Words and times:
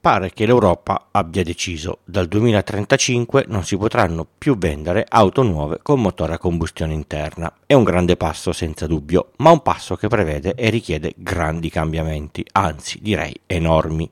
pare 0.00 0.30
che 0.32 0.46
l'Europa 0.46 1.08
abbia 1.10 1.42
deciso 1.44 1.98
dal 2.04 2.26
2035 2.26 3.44
non 3.48 3.64
si 3.64 3.76
potranno 3.76 4.26
più 4.38 4.56
vendere 4.56 5.04
auto 5.06 5.42
nuove 5.42 5.80
con 5.82 6.00
motore 6.00 6.34
a 6.34 6.38
combustione 6.38 6.94
interna. 6.94 7.52
È 7.66 7.74
un 7.74 7.84
grande 7.84 8.16
passo 8.16 8.52
senza 8.52 8.86
dubbio, 8.86 9.32
ma 9.36 9.50
un 9.50 9.60
passo 9.60 9.96
che 9.96 10.08
prevede 10.08 10.54
e 10.54 10.70
richiede 10.70 11.12
grandi 11.16 11.68
cambiamenti, 11.68 12.44
anzi 12.52 12.98
direi 13.02 13.38
enormi. 13.44 14.10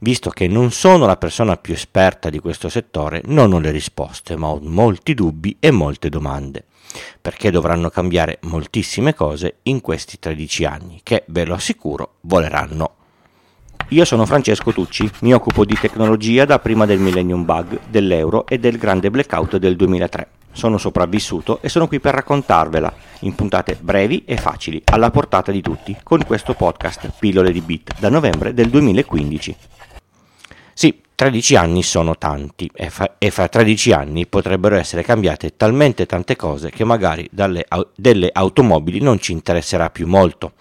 Visto 0.00 0.28
che 0.28 0.48
non 0.48 0.70
sono 0.70 1.06
la 1.06 1.16
persona 1.16 1.56
più 1.56 1.72
esperta 1.72 2.28
di 2.28 2.38
questo 2.38 2.68
settore, 2.68 3.22
non 3.24 3.54
ho 3.54 3.58
le 3.58 3.70
risposte, 3.70 4.36
ma 4.36 4.48
ho 4.48 4.58
molti 4.60 5.14
dubbi 5.14 5.56
e 5.58 5.70
molte 5.70 6.10
domande. 6.10 6.64
Perché 7.22 7.50
dovranno 7.50 7.88
cambiare 7.88 8.38
moltissime 8.42 9.14
cose 9.14 9.58
in 9.62 9.80
questi 9.80 10.18
13 10.18 10.64
anni, 10.66 11.00
che 11.02 11.24
ve 11.28 11.46
lo 11.46 11.54
assicuro 11.54 12.16
voleranno. 12.22 13.05
Io 13.90 14.04
sono 14.04 14.26
Francesco 14.26 14.72
Tucci, 14.72 15.08
mi 15.20 15.32
occupo 15.32 15.64
di 15.64 15.78
tecnologia 15.80 16.44
da 16.44 16.58
prima 16.58 16.86
del 16.86 16.98
Millennium 16.98 17.44
Bug, 17.44 17.82
dell'euro 17.88 18.44
e 18.48 18.58
del 18.58 18.78
grande 18.78 19.10
blackout 19.10 19.58
del 19.58 19.76
2003. 19.76 20.28
Sono 20.50 20.76
sopravvissuto 20.76 21.60
e 21.62 21.68
sono 21.68 21.86
qui 21.86 22.00
per 22.00 22.14
raccontarvela 22.14 22.92
in 23.20 23.36
puntate 23.36 23.78
brevi 23.80 24.24
e 24.26 24.38
facili, 24.38 24.82
alla 24.86 25.12
portata 25.12 25.52
di 25.52 25.60
tutti, 25.60 25.96
con 26.02 26.24
questo 26.26 26.54
podcast 26.54 27.12
Pillole 27.16 27.52
di 27.52 27.60
Bit 27.60 28.00
da 28.00 28.08
novembre 28.08 28.52
del 28.52 28.70
2015. 28.70 29.56
Sì, 30.74 31.00
13 31.14 31.54
anni 31.54 31.84
sono 31.84 32.18
tanti 32.18 32.68
e, 32.74 32.90
fa- 32.90 33.14
e, 33.18 33.30
fra 33.30 33.46
13 33.46 33.92
anni 33.92 34.26
potrebbero 34.26 34.74
essere 34.74 35.04
cambiate 35.04 35.56
talmente 35.56 36.06
tante 36.06 36.34
cose 36.34 36.70
che 36.70 36.84
magari 36.84 37.28
dalle 37.30 37.64
delle 37.94 38.30
automobili 38.32 39.00
non 39.00 39.20
ci 39.20 39.30
interesserà 39.30 39.90
più 39.90 40.08
molto 40.08 40.54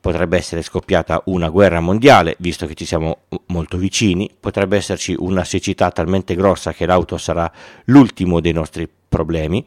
potrebbe 0.00 0.36
essere 0.36 0.62
scoppiata 0.62 1.22
una 1.26 1.48
guerra 1.48 1.80
mondiale, 1.80 2.36
visto 2.38 2.66
che 2.66 2.74
ci 2.74 2.84
siamo 2.84 3.18
molto 3.46 3.76
vicini, 3.76 4.30
potrebbe 4.38 4.76
esserci 4.76 5.14
una 5.18 5.44
siccità 5.44 5.90
talmente 5.90 6.34
grossa 6.34 6.72
che 6.72 6.86
l'auto 6.86 7.18
sarà 7.18 7.50
l'ultimo 7.86 8.40
dei 8.40 8.52
nostri 8.52 8.88
problemi, 9.08 9.64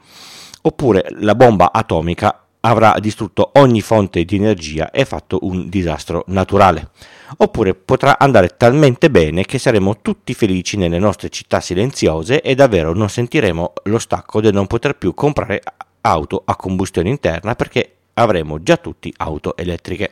oppure 0.61 1.05
la 1.19 1.35
bomba 1.35 1.71
atomica 1.71 2.41
avrà 2.61 2.95
distrutto 2.99 3.51
ogni 3.55 3.81
fonte 3.81 4.23
di 4.23 4.35
energia 4.35 4.91
e 4.91 5.05
fatto 5.05 5.39
un 5.41 5.67
disastro 5.69 6.23
naturale. 6.27 6.89
Oppure 7.37 7.73
potrà 7.73 8.19
andare 8.19 8.55
talmente 8.57 9.09
bene 9.09 9.45
che 9.45 9.57
saremo 9.57 10.01
tutti 10.01 10.33
felici 10.33 10.77
nelle 10.77 10.99
nostre 10.99 11.29
città 11.29 11.59
silenziose 11.59 12.41
e 12.41 12.55
davvero 12.55 12.93
non 12.93 13.09
sentiremo 13.09 13.73
lo 13.83 13.99
stacco 13.99 14.41
del 14.41 14.53
non 14.53 14.67
poter 14.67 14.95
più 14.95 15.13
comprare 15.13 15.61
auto 16.01 16.41
a 16.45 16.55
combustione 16.55 17.09
interna 17.09 17.55
perché 17.55 17.95
avremo 18.13 18.61
già 18.61 18.77
tutti 18.77 19.13
auto 19.17 19.55
elettriche. 19.55 20.11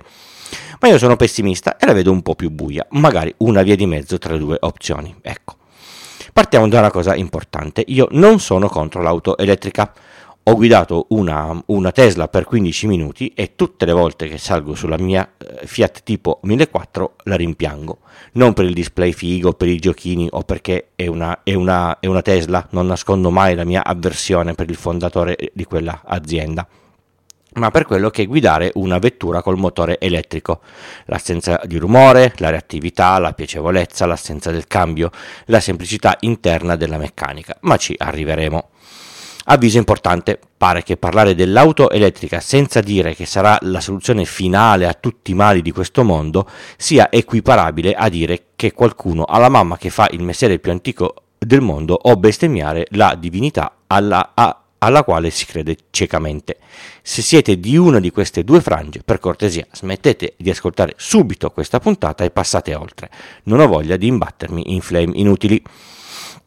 Ma 0.80 0.88
io 0.88 0.97
sono 0.97 1.16
pessimista 1.16 1.78
e 1.78 1.86
la 1.86 1.94
vedo 1.94 2.11
un 2.11 2.22
po' 2.22 2.36
più 2.36 2.50
buia, 2.50 2.86
magari 2.91 3.33
una 3.38 3.61
via 3.61 3.75
di 3.75 3.86
mezzo 3.86 4.17
tra 4.17 4.33
le 4.33 4.39
due 4.39 4.58
opzioni. 4.59 5.16
Ecco. 5.22 5.58
Partiamo 6.33 6.67
da 6.67 6.80
una 6.80 6.91
cosa 6.91 7.16
importante, 7.16 7.83
io 7.88 8.08
non 8.11 8.39
sono 8.39 8.67
contro 8.67 9.02
l'auto 9.02 9.38
elettrica. 9.38 9.91
Ho 10.44 10.56
guidato 10.56 11.08
una, 11.09 11.61
una, 11.67 11.91
Tesla 11.91 12.28
per 12.28 12.45
15 12.45 12.88
minuti 12.88 13.33
e 13.36 13.56
tutte 13.56 13.86
le 13.86 13.91
volte 13.91 14.28
che 14.28 14.38
salgo 14.38 14.73
sulla 14.73 14.97
mia 14.97 15.30
eh, 15.38 15.67
Fiat 15.67 16.02
tipo 16.02 16.39
1004 16.44 17.16
la 17.25 17.36
rimpiango. 17.36 18.00
Non 18.34 18.53
per 18.53 18.66
il 18.66 18.73
display 18.73 19.11
figo, 19.11 19.53
per 19.53 19.67
i 19.67 19.78
giochini 19.78 20.28
o 20.31 20.41
perché 20.44 20.91
è 20.95 21.06
una, 21.06 21.44
è 21.44 21.53
una, 21.53 22.00
è 22.00 22.08
una 22.08 22.22
Tesla, 22.22 22.66
non 22.72 22.88
nascondo 22.88 23.30
mai 23.30 23.53
la 23.53 23.66
mia 23.66 23.84
avversione 23.84 24.56
per 24.56 24.69
il 24.69 24.75
fondatore 24.75 25.36
di 25.53 25.66
quella 25.66 26.02
azienda 26.06 26.67
ma 27.53 27.72
per 27.72 27.86
quello 27.86 28.09
che 28.09 28.23
è 28.23 28.28
guidare 28.28 28.72
una 28.75 29.00
vettura 29.00 29.42
col 29.42 29.58
motore 29.58 30.00
elettrico. 30.00 30.61
L'assenza 31.05 31.59
di 31.66 31.78
rumore, 31.78 32.33
la 32.38 32.50
reattività, 32.50 33.17
la 33.19 33.33
piacevolezza, 33.33 34.06
l'assenza 34.06 34.52
del 34.52 34.67
cambio, 34.67 35.09
la 35.45 35.59
semplicità 35.59 36.17
interna 36.22 36.75
della 36.75 36.97
meccanica, 36.97 37.58
ma 37.61 37.78
ci 37.78 37.95
arriveremo. 37.97 38.69
Avviso 39.52 39.80
importante, 39.80 40.39
pare 40.58 40.83
che 40.83 40.95
parlare 40.95 41.33
dell'auto 41.33 41.89
elettrica 41.89 42.40
senza 42.40 42.81
dire 42.81 43.16
che 43.16 43.25
sarà 43.25 43.57
la 43.62 43.79
soluzione 43.79 44.24
finale 44.25 44.85
a 44.85 44.94
tutti 44.94 45.31
i 45.31 45.34
mali 45.34 45.63
di 45.63 45.72
questo 45.72 46.03
mondo 46.03 46.47
sia 46.78 47.09
equiparabile 47.12 47.94
a 47.94 48.09
dire 48.09 48.50
che 48.56 48.74
qualcuno 48.74 49.24
ha 49.24 49.40
la 49.40 49.50
mamma 49.50 49.78
che 49.78 49.90
fa 49.90 50.07
il 50.12 50.22
mestiere 50.22 50.59
più 50.59 50.72
antico 50.72 51.16
del 51.40 51.62
mondo 51.62 51.97
o 52.00 52.16
bestemmiare 52.18 52.85
la 52.91 53.16
divinità 53.18 53.74
alla, 53.88 54.34
a, 54.35 54.59
alla 54.79 55.03
quale 55.03 55.29
si 55.29 55.45
crede 55.45 55.78
ciecamente. 55.90 56.57
Se 57.01 57.22
siete 57.22 57.59
di 57.59 57.78
una 57.78 58.00
di 58.00 58.12
queste 58.12 58.44
due 58.44 58.62
frange, 58.62 59.01
per 59.03 59.19
cortesia, 59.19 59.66
smettete 59.72 60.34
di 60.38 60.50
ascoltare 60.50 60.94
subito 60.97 61.50
questa 61.51 61.79
puntata 61.79 62.23
e 62.23 62.31
passate 62.31 62.75
oltre. 62.75 63.09
Non 63.44 63.59
ho 63.59 63.68
voglia 63.68 63.97
di 63.97 64.07
imbattermi 64.07 64.73
in 64.73 64.81
flame 64.81 65.12
inutili. 65.16 65.62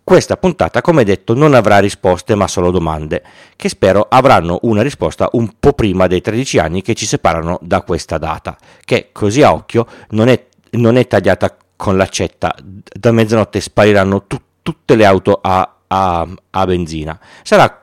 Questa 0.04 0.36
puntata, 0.36 0.80
come 0.80 1.04
detto, 1.04 1.34
non 1.34 1.54
avrà 1.54 1.78
risposte 1.78 2.34
ma 2.34 2.48
solo 2.48 2.72
domande, 2.72 3.22
che 3.54 3.68
spero 3.68 4.06
avranno 4.08 4.58
una 4.62 4.82
risposta 4.82 5.28
un 5.32 5.52
po' 5.60 5.74
prima 5.74 6.08
dei 6.08 6.20
13 6.20 6.58
anni 6.58 6.82
che 6.82 6.94
ci 6.94 7.06
separano 7.06 7.58
da 7.62 7.82
questa 7.82 8.18
data, 8.18 8.56
che 8.84 9.10
così 9.12 9.42
a 9.42 9.52
occhio 9.52 9.86
non 10.10 10.28
è, 10.28 10.46
non 10.70 10.96
è 10.96 11.06
tagliata 11.06 11.56
con 11.76 11.96
l'accetta, 11.96 12.54
da 12.58 13.12
mezzanotte 13.12 13.60
spariranno 13.60 14.24
tu, 14.26 14.38
tutte 14.62 14.96
le 14.96 15.04
auto 15.04 15.38
a, 15.40 15.76
a, 15.86 16.28
a 16.50 16.66
benzina. 16.66 17.18
Sarà 17.42 17.81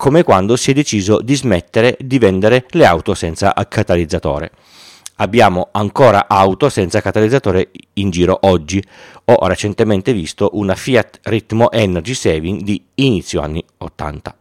come 0.00 0.22
quando 0.22 0.56
si 0.56 0.70
è 0.70 0.72
deciso 0.72 1.20
di 1.20 1.34
smettere 1.34 1.94
di 2.00 2.16
vendere 2.16 2.64
le 2.70 2.86
auto 2.86 3.12
senza 3.12 3.52
catalizzatore. 3.68 4.50
Abbiamo 5.16 5.68
ancora 5.72 6.26
auto 6.26 6.70
senza 6.70 7.02
catalizzatore 7.02 7.70
in 7.92 8.08
giro 8.08 8.38
oggi. 8.44 8.82
Ho 9.26 9.46
recentemente 9.46 10.14
visto 10.14 10.48
una 10.54 10.74
Fiat 10.74 11.20
Ritmo 11.24 11.70
Energy 11.70 12.14
Saving 12.14 12.62
di 12.62 12.82
inizio 12.94 13.42
anni 13.42 13.62
80. 13.76 14.36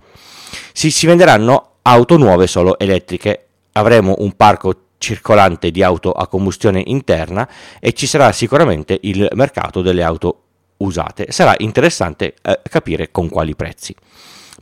Si, 0.71 0.89
si 0.91 1.05
venderanno 1.05 1.71
auto 1.81 2.15
nuove 2.15 2.47
solo 2.47 2.79
elettriche. 2.79 3.47
Avremo 3.73 4.15
un 4.19 4.37
parco 4.37 4.73
circolante 4.97 5.71
di 5.71 5.83
auto 5.83 6.13
a 6.13 6.27
combustione 6.27 6.81
interna 6.85 7.45
e 7.81 7.91
ci 7.91 8.07
sarà 8.07 8.31
sicuramente 8.31 8.97
il 9.01 9.27
mercato 9.33 9.81
delle 9.81 10.03
auto 10.03 10.43
usate. 10.77 11.33
Sarà 11.33 11.53
interessante 11.57 12.35
eh, 12.41 12.61
capire 12.63 13.11
con 13.11 13.27
quali 13.27 13.55
prezzi. 13.55 13.93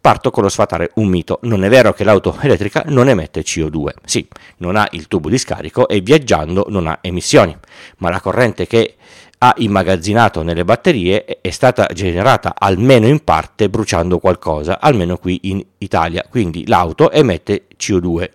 Parto 0.08 0.32
con 0.32 0.44
lo 0.44 0.48
sfatare 0.48 0.92
un 0.94 1.10
mito. 1.10 1.40
Non 1.42 1.66
è 1.66 1.68
vero 1.68 1.92
che 1.92 2.06
l'auto 2.06 2.38
elettrica 2.40 2.86
non 2.88 3.10
emette 3.10 3.42
CO2. 3.42 3.90
Sì, 4.06 4.26
non 4.60 4.78
ha 4.78 4.88
il 4.92 5.10
tubo 5.10 5.28
di 5.28 5.38
scarico 5.38 5.86
e 5.90 6.00
viaggiando 6.00 6.66
non 6.70 6.88
ha 6.88 7.00
emissioni, 7.02 7.54
ma 7.98 8.10
la 8.10 8.22
corrente 8.22 8.68
che 8.68 8.96
ha 9.40 9.54
immagazzinato 9.58 10.44
nelle 10.44 10.64
batterie 10.64 11.26
è 11.42 11.50
stata 11.50 11.88
generata 11.94 12.54
almeno 12.58 13.06
in 13.06 13.22
parte 13.22 13.68
bruciando 13.70 14.20
qualcosa, 14.20 14.80
almeno 14.80 15.18
qui 15.18 15.40
in 15.42 15.62
Italia. 15.80 16.24
Quindi 16.30 16.66
l'auto 16.68 17.12
emette 17.12 17.66
CO2 17.78 18.30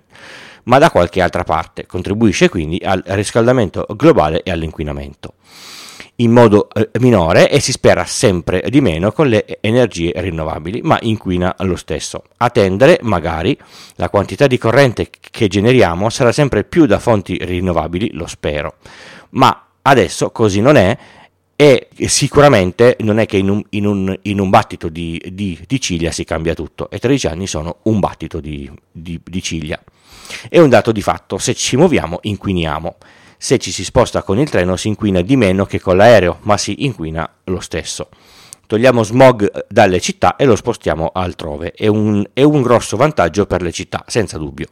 ma 0.65 0.77
da 0.77 0.91
qualche 0.91 1.23
altra 1.23 1.43
parte, 1.43 1.87
contribuisce 1.87 2.51
quindi 2.51 2.83
al 2.85 3.03
riscaldamento 3.07 3.87
globale 3.97 4.43
e 4.43 4.51
all'inquinamento 4.51 5.37
in 6.23 6.31
modo 6.31 6.69
eh, 6.73 6.91
minore 7.01 7.51
e 7.51 7.61
si 7.61 7.73
spera 7.73 8.05
sempre 8.05 8.65
di 8.69 8.81
meno 8.81 9.13
con 9.13 9.29
le 9.29 9.59
energie 9.61 10.13
rinnovabili, 10.15 10.81
ma 10.83 10.99
inquina 11.03 11.55
lo 11.61 11.77
stesso. 11.77 12.23
A 12.39 12.51
tendere, 12.51 12.99
magari, 13.03 13.57
la 13.97 14.09
quantità 14.09 14.47
di 14.47 14.59
corrente 14.59 15.09
che 15.21 15.49
generiamo 15.49 16.09
sarà 16.09 16.33
sempre 16.33 16.65
più 16.65 16.87
da 16.87 16.99
fonti 16.99 17.39
rinnovabili, 17.41 18.13
lo 18.13 18.27
spero. 18.27 18.77
Ma 19.31 19.67
adesso 19.83 20.31
così 20.31 20.61
non 20.61 20.77
è 20.77 20.97
e 21.55 21.89
sicuramente 22.07 22.97
non 23.01 23.19
è 23.19 23.27
che 23.27 23.37
in 23.37 23.49
un, 23.49 23.63
in 23.71 23.87
un, 23.87 24.19
in 24.23 24.41
un 24.41 24.51
battito 24.51 24.89
di, 24.89 25.23
di, 25.33 25.63
di, 25.67 25.81
ciglia 25.81 26.11
si 26.11 26.25
cambia 26.25 26.55
tutto 26.55 26.91
e 26.91 26.99
13 26.99 27.27
anni 27.29 27.47
sono 27.47 27.77
un 27.83 28.01
battito 28.01 28.41
di, 28.41 28.69
di 28.91 29.43
ciglia. 29.43 29.81
È 30.49 30.59
un 30.59 30.69
dato 30.69 30.91
di 30.93 31.03
fatto, 31.03 31.39
se 31.39 31.55
ci 31.55 31.77
muoviamo 31.77 32.19
inquiniamo 32.23 32.97
se 33.43 33.59
ci 33.59 33.73
si 33.73 33.83
sposta 33.83 34.23
con 34.23 34.39
il 34.39 34.49
treno 34.49 34.77
si 34.77 34.87
inquina 34.87 35.21
di 35.21 35.35
meno 35.35 35.67
che 35.67 35.81
con 35.81 35.97
l'aereo, 35.97 36.39
ma 36.43 36.57
si 36.57 36.85
inquina 36.85 37.29
lo 37.47 37.59
stesso. 37.59 38.09
Togliamo 38.69 39.03
smog 39.03 39.67
dalle 39.69 39.99
città 39.99 40.37
e 40.37 40.45
lo 40.45 40.55
spostiamo 40.55 41.11
altrove. 41.13 41.73
È 41.73 41.89
un, 41.89 42.25
è 42.33 42.45
un 42.45 42.63
grosso 42.63 42.97
vantaggio 42.97 43.45
per 43.47 43.61
le 43.63 43.73
città, 43.73 44.05
senza 44.07 44.39
dubbio. 44.39 44.69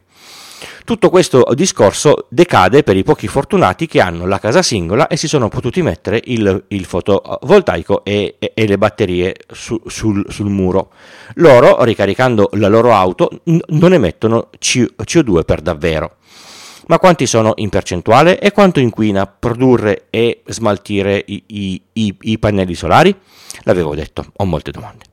Tutto 0.85 1.09
questo 1.09 1.45
discorso 1.53 2.27
decade 2.29 2.83
per 2.83 2.95
i 2.95 3.03
pochi 3.03 3.27
fortunati 3.27 3.87
che 3.87 3.99
hanno 3.99 4.25
la 4.25 4.39
casa 4.39 4.61
singola 4.61 5.07
e 5.07 5.17
si 5.17 5.27
sono 5.27 5.49
potuti 5.49 5.81
mettere 5.81 6.21
il, 6.23 6.63
il 6.69 6.85
fotovoltaico 6.85 8.05
e, 8.05 8.37
e, 8.39 8.53
e, 8.55 8.67
le 8.67 8.77
batterie 8.77 9.35
su, 9.51 9.81
sul, 9.85 10.23
sul, 10.29 10.49
muro. 10.49 10.91
Loro, 11.35 11.83
ricaricando 11.83 12.49
la 12.53 12.69
loro 12.69 12.93
auto, 12.93 13.41
n- 13.43 13.59
non 13.67 13.91
emettono 13.91 14.47
CO2 14.57 15.43
per 15.43 15.59
davvero 15.59 16.15
ma 16.91 16.99
quanti 16.99 17.25
sono 17.25 17.53
in 17.55 17.69
percentuale 17.69 18.37
e 18.37 18.51
quanto 18.51 18.81
inquina 18.81 19.25
produrre 19.25 20.07
e 20.09 20.41
smaltire 20.45 21.23
i, 21.25 21.41
i, 21.47 21.81
i, 21.93 22.17
i 22.19 22.37
pannelli 22.37 22.75
solari? 22.75 23.17
L'avevo 23.61 23.95
detto, 23.95 24.25
ho 24.35 24.43
molte 24.43 24.71
domande. 24.71 25.05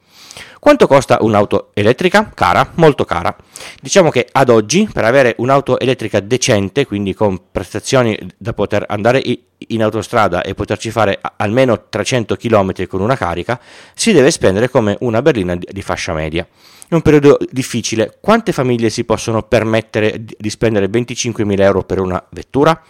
Quanto 0.58 0.86
costa 0.86 1.18
un'auto 1.20 1.70
elettrica? 1.74 2.30
Cara, 2.34 2.72
molto 2.74 3.04
cara. 3.04 3.34
Diciamo 3.80 4.10
che 4.10 4.26
ad 4.30 4.48
oggi 4.48 4.88
per 4.92 5.04
avere 5.04 5.34
un'auto 5.38 5.78
elettrica 5.78 6.20
decente, 6.20 6.86
quindi 6.86 7.14
con 7.14 7.40
prestazioni 7.50 8.18
da 8.36 8.52
poter 8.52 8.84
andare 8.88 9.22
in 9.58 9.82
autostrada 9.82 10.42
e 10.42 10.54
poterci 10.54 10.90
fare 10.90 11.20
almeno 11.36 11.88
300 11.88 12.36
km 12.36 12.86
con 12.86 13.00
una 13.00 13.16
carica, 13.16 13.60
si 13.94 14.12
deve 14.12 14.30
spendere 14.30 14.68
come 14.68 14.96
una 15.00 15.22
berlina 15.22 15.56
di 15.56 15.82
fascia 15.82 16.12
media. 16.12 16.46
È 16.88 16.94
un 16.94 17.02
periodo 17.02 17.38
difficile. 17.50 18.16
Quante 18.20 18.52
famiglie 18.52 18.90
si 18.90 19.04
possono 19.04 19.42
permettere 19.42 20.24
di 20.24 20.50
spendere 20.50 20.86
25.000 20.86 21.60
euro 21.60 21.82
per 21.82 22.00
una 22.00 22.22
vettura? 22.30 22.80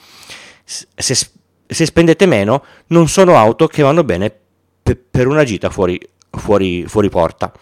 Se, 0.65 0.87
se 0.95 1.87
spendete 1.87 2.27
meno, 2.27 2.65
non 2.89 3.09
sono 3.09 3.37
auto 3.37 3.67
che 3.67 3.83
vanno 3.83 4.05
bene 4.05 4.33
per 4.83 5.27
una 5.27 5.45
gita 5.45 5.69
fuori 5.69 6.01
fuori, 6.31 6.87
fuori 6.87 7.09
porta. 7.09 7.53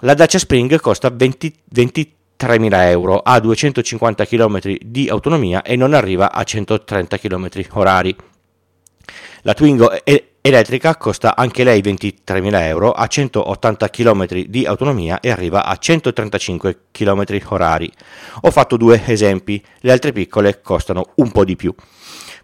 La 0.00 0.14
Dacia 0.14 0.38
Spring 0.38 0.78
costa 0.80 1.10
20, 1.10 1.54
23.000 1.74 2.82
euro, 2.88 3.18
ha 3.18 3.40
250 3.40 4.26
km 4.26 4.60
di 4.80 5.08
autonomia 5.08 5.62
e 5.62 5.76
non 5.76 5.94
arriva 5.94 6.32
a 6.32 6.42
130 6.42 7.18
km 7.18 7.48
orari. 7.70 8.16
La 9.42 9.54
Twingo 9.54 9.90
elettrica 10.40 10.96
costa 10.96 11.34
anche 11.34 11.64
lei 11.64 11.80
23.000 11.80 12.62
euro, 12.62 12.92
ha 12.92 13.06
180 13.06 13.90
km 13.90 14.26
di 14.46 14.64
autonomia 14.66 15.20
e 15.20 15.30
arriva 15.30 15.64
a 15.64 15.76
135 15.76 16.78
km 16.90 17.24
orari. 17.48 17.90
Ho 18.42 18.50
fatto 18.50 18.76
due 18.76 19.02
esempi, 19.06 19.64
le 19.80 19.92
altre 19.92 20.12
piccole 20.12 20.60
costano 20.60 21.12
un 21.16 21.30
po' 21.32 21.44
di 21.44 21.56
più. 21.56 21.74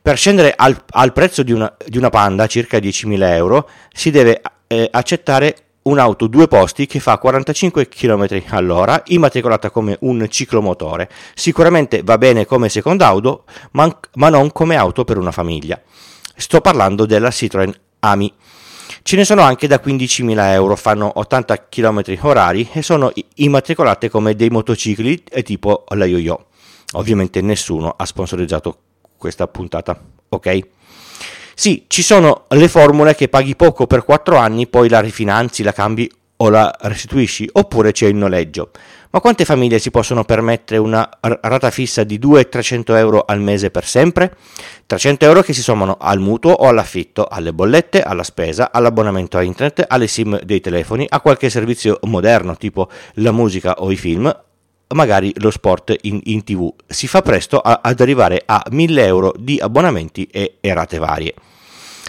Per 0.00 0.16
scendere 0.16 0.52
al, 0.56 0.82
al 0.90 1.12
prezzo 1.12 1.42
di 1.44 1.52
una, 1.52 1.72
di 1.86 1.96
una, 1.96 2.10
Panda, 2.10 2.48
circa 2.48 2.78
10.000 2.78 3.22
euro, 3.34 3.68
si 3.92 4.10
deve 4.10 4.40
eh, 4.72 4.88
accettare 4.90 5.56
un'auto 5.82 6.28
due 6.28 6.48
posti 6.48 6.86
che 6.86 6.98
fa 6.98 7.18
45 7.18 7.88
km 7.88 8.42
all'ora, 8.50 9.02
immatricolata 9.06 9.70
come 9.70 9.96
un 10.00 10.26
ciclomotore. 10.30 11.10
Sicuramente 11.34 12.02
va 12.02 12.16
bene 12.16 12.46
come 12.46 12.68
seconda 12.70 13.06
auto, 13.06 13.44
ma, 13.72 13.94
ma 14.14 14.30
non 14.30 14.50
come 14.52 14.76
auto 14.76 15.04
per 15.04 15.18
una 15.18 15.32
famiglia. 15.32 15.78
Sto 16.34 16.60
parlando 16.60 17.04
della 17.04 17.30
Citroen 17.30 17.74
Ami. 18.00 18.32
Ce 19.02 19.16
ne 19.16 19.24
sono 19.24 19.42
anche 19.42 19.66
da 19.66 19.80
15.000 19.84 20.52
euro, 20.52 20.76
fanno 20.76 21.10
80 21.14 21.68
km 21.68 22.02
orari 22.20 22.68
e 22.72 22.82
sono 22.82 23.12
immatricolate 23.36 24.08
come 24.08 24.34
dei 24.34 24.48
motocicli 24.48 25.22
tipo 25.42 25.84
la 25.88 26.06
yo-yo. 26.06 26.46
Ovviamente 26.92 27.40
nessuno 27.40 27.94
ha 27.96 28.06
sponsorizzato 28.06 28.78
questa 29.16 29.46
puntata, 29.48 30.00
ok? 30.28 30.60
Sì, 31.54 31.84
ci 31.88 32.02
sono 32.02 32.44
le 32.48 32.68
formule 32.68 33.14
che 33.14 33.28
paghi 33.28 33.56
poco 33.56 33.86
per 33.86 34.04
4 34.04 34.36
anni, 34.36 34.66
poi 34.66 34.88
la 34.88 35.00
rifinanzi, 35.00 35.62
la 35.62 35.72
cambi 35.72 36.10
o 36.36 36.48
la 36.48 36.74
restituisci, 36.80 37.48
oppure 37.52 37.92
c'è 37.92 38.06
il 38.06 38.16
noleggio. 38.16 38.70
Ma 39.10 39.20
quante 39.20 39.44
famiglie 39.44 39.78
si 39.78 39.90
possono 39.90 40.24
permettere 40.24 40.80
una 40.80 41.06
rata 41.20 41.70
fissa 41.70 42.02
di 42.02 42.18
200-300 42.18 42.96
euro 42.96 43.24
al 43.26 43.40
mese 43.40 43.70
per 43.70 43.84
sempre? 43.84 44.34
300 44.86 45.26
euro 45.26 45.42
che 45.42 45.52
si 45.52 45.62
sommano 45.62 45.98
al 46.00 46.18
mutuo 46.18 46.52
o 46.52 46.66
all'affitto, 46.66 47.26
alle 47.26 47.52
bollette, 47.52 48.02
alla 48.02 48.22
spesa, 48.22 48.72
all'abbonamento 48.72 49.36
a 49.36 49.42
internet, 49.42 49.84
alle 49.86 50.06
sim 50.06 50.40
dei 50.42 50.60
telefoni, 50.60 51.06
a 51.06 51.20
qualche 51.20 51.50
servizio 51.50 51.98
moderno 52.04 52.56
tipo 52.56 52.88
la 53.16 53.32
musica 53.32 53.74
o 53.80 53.92
i 53.92 53.96
film, 53.96 54.34
magari 54.92 55.32
lo 55.38 55.50
sport 55.50 55.94
in, 56.02 56.20
in 56.24 56.44
tv. 56.44 56.72
Si 56.86 57.06
fa 57.06 57.22
presto 57.22 57.58
a, 57.58 57.80
ad 57.82 58.00
arrivare 58.00 58.42
a 58.44 58.62
1000 58.70 59.04
euro 59.04 59.34
di 59.38 59.58
abbonamenti 59.58 60.24
e, 60.24 60.56
e 60.60 60.74
rate 60.74 60.98
varie. 60.98 61.34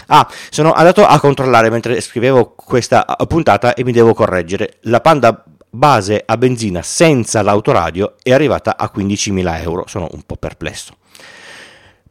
Ah, 0.06 0.28
sono 0.50 0.72
andato 0.72 1.06
a 1.06 1.18
controllare 1.18 1.70
mentre 1.70 2.00
scrivevo 2.00 2.54
questa 2.54 3.04
puntata 3.26 3.74
e 3.74 3.84
mi 3.84 3.92
devo 3.92 4.12
correggere. 4.12 4.76
La 4.82 5.00
Panda 5.00 5.42
base 5.70 6.22
a 6.24 6.36
benzina 6.36 6.82
senza 6.82 7.42
l'autoradio 7.42 8.14
è 8.22 8.32
arrivata 8.32 8.76
a 8.76 8.90
15.000 8.94 9.62
euro. 9.62 9.84
Sono 9.86 10.08
un 10.12 10.22
po' 10.22 10.36
perplesso. 10.36 10.96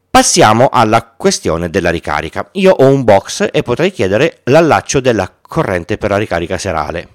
Passiamo 0.10 0.70
alla 0.72 1.04
questione 1.18 1.70
della 1.70 1.90
ricarica. 1.90 2.48
Io 2.54 2.72
ho 2.72 2.88
un 2.88 3.04
box 3.04 3.50
e 3.52 3.64
potrei 3.64 3.92
chiedere 3.92 4.42
l'allaccio 4.44 5.00
della 5.00 5.32
corrente 5.42 5.98
per 5.98 6.12
la 6.12 6.18
ricarica 6.18 6.58
serale. 6.58 7.08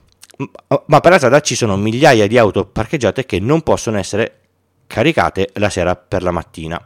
Ma 0.86 1.00
per 1.00 1.10
la 1.10 1.16
strada 1.16 1.40
ci 1.40 1.56
sono 1.56 1.76
migliaia 1.76 2.28
di 2.28 2.38
auto 2.38 2.64
parcheggiate 2.64 3.26
che 3.26 3.40
non 3.40 3.62
possono 3.62 3.98
essere 3.98 4.38
caricate 4.86 5.50
la 5.54 5.68
sera 5.68 5.96
per 5.96 6.22
la 6.22 6.30
mattina. 6.30 6.80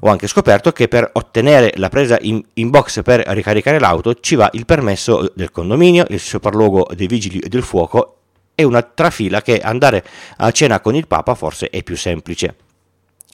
Ho 0.00 0.08
anche 0.10 0.26
scoperto 0.26 0.72
che 0.72 0.88
per 0.88 1.08
ottenere 1.12 1.72
la 1.76 1.88
presa 1.88 2.18
in, 2.20 2.42
in, 2.54 2.70
box 2.70 3.02
per 3.02 3.20
ricaricare 3.28 3.78
l'auto 3.78 4.14
ci 4.14 4.34
va 4.34 4.48
il 4.52 4.66
permesso 4.66 5.32
del 5.34 5.50
condominio, 5.50 6.04
il 6.08 6.20
sopralluogo 6.20 6.88
dei 6.94 7.06
vigili 7.06 7.38
del 7.38 7.62
fuoco 7.62 8.18
e 8.54 8.64
una 8.64 8.82
trafila 8.82 9.40
che 9.40 9.60
andare 9.60 10.04
a 10.36 10.50
cena 10.50 10.80
con 10.80 10.94
il 10.94 11.06
Papa 11.06 11.34
forse 11.34 11.70
è 11.70 11.82
più 11.82 11.96
semplice. 11.96 12.56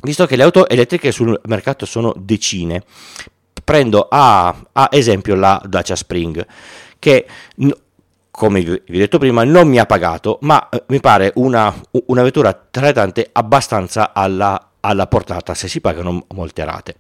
Visto 0.02 0.26
che 0.26 0.36
le 0.36 0.42
auto 0.42 0.69
elettriche 0.69 1.12
sul 1.12 1.38
mercato 1.44 1.86
sono 1.86 2.12
decine, 2.16 2.82
prendo 3.64 4.06
a, 4.10 4.54
a 4.72 4.88
esempio 4.90 5.34
la 5.34 5.60
Dacia 5.64 5.96
Spring, 5.96 6.44
che 6.98 7.26
come 8.32 8.62
vi 8.62 8.73
ho 8.73 8.81
detto 8.87 9.19
prima, 9.19 9.44
non 9.44 9.69
mi 9.69 9.79
ha 9.79 9.84
pagato, 9.84 10.38
ma 10.40 10.69
eh, 10.70 10.82
mi 10.88 11.00
pare 11.00 11.32
una, 11.37 11.73
una 12.06 12.23
vettura 12.23 12.58
traletante 12.70 13.29
abbastanza 13.31 14.12
alla, 14.14 14.70
alla 14.81 15.06
portata 15.06 15.55
se 15.55 15.69
si 15.69 15.81
pagano 15.81 16.25
molte 16.34 16.64
rate. 16.64 16.96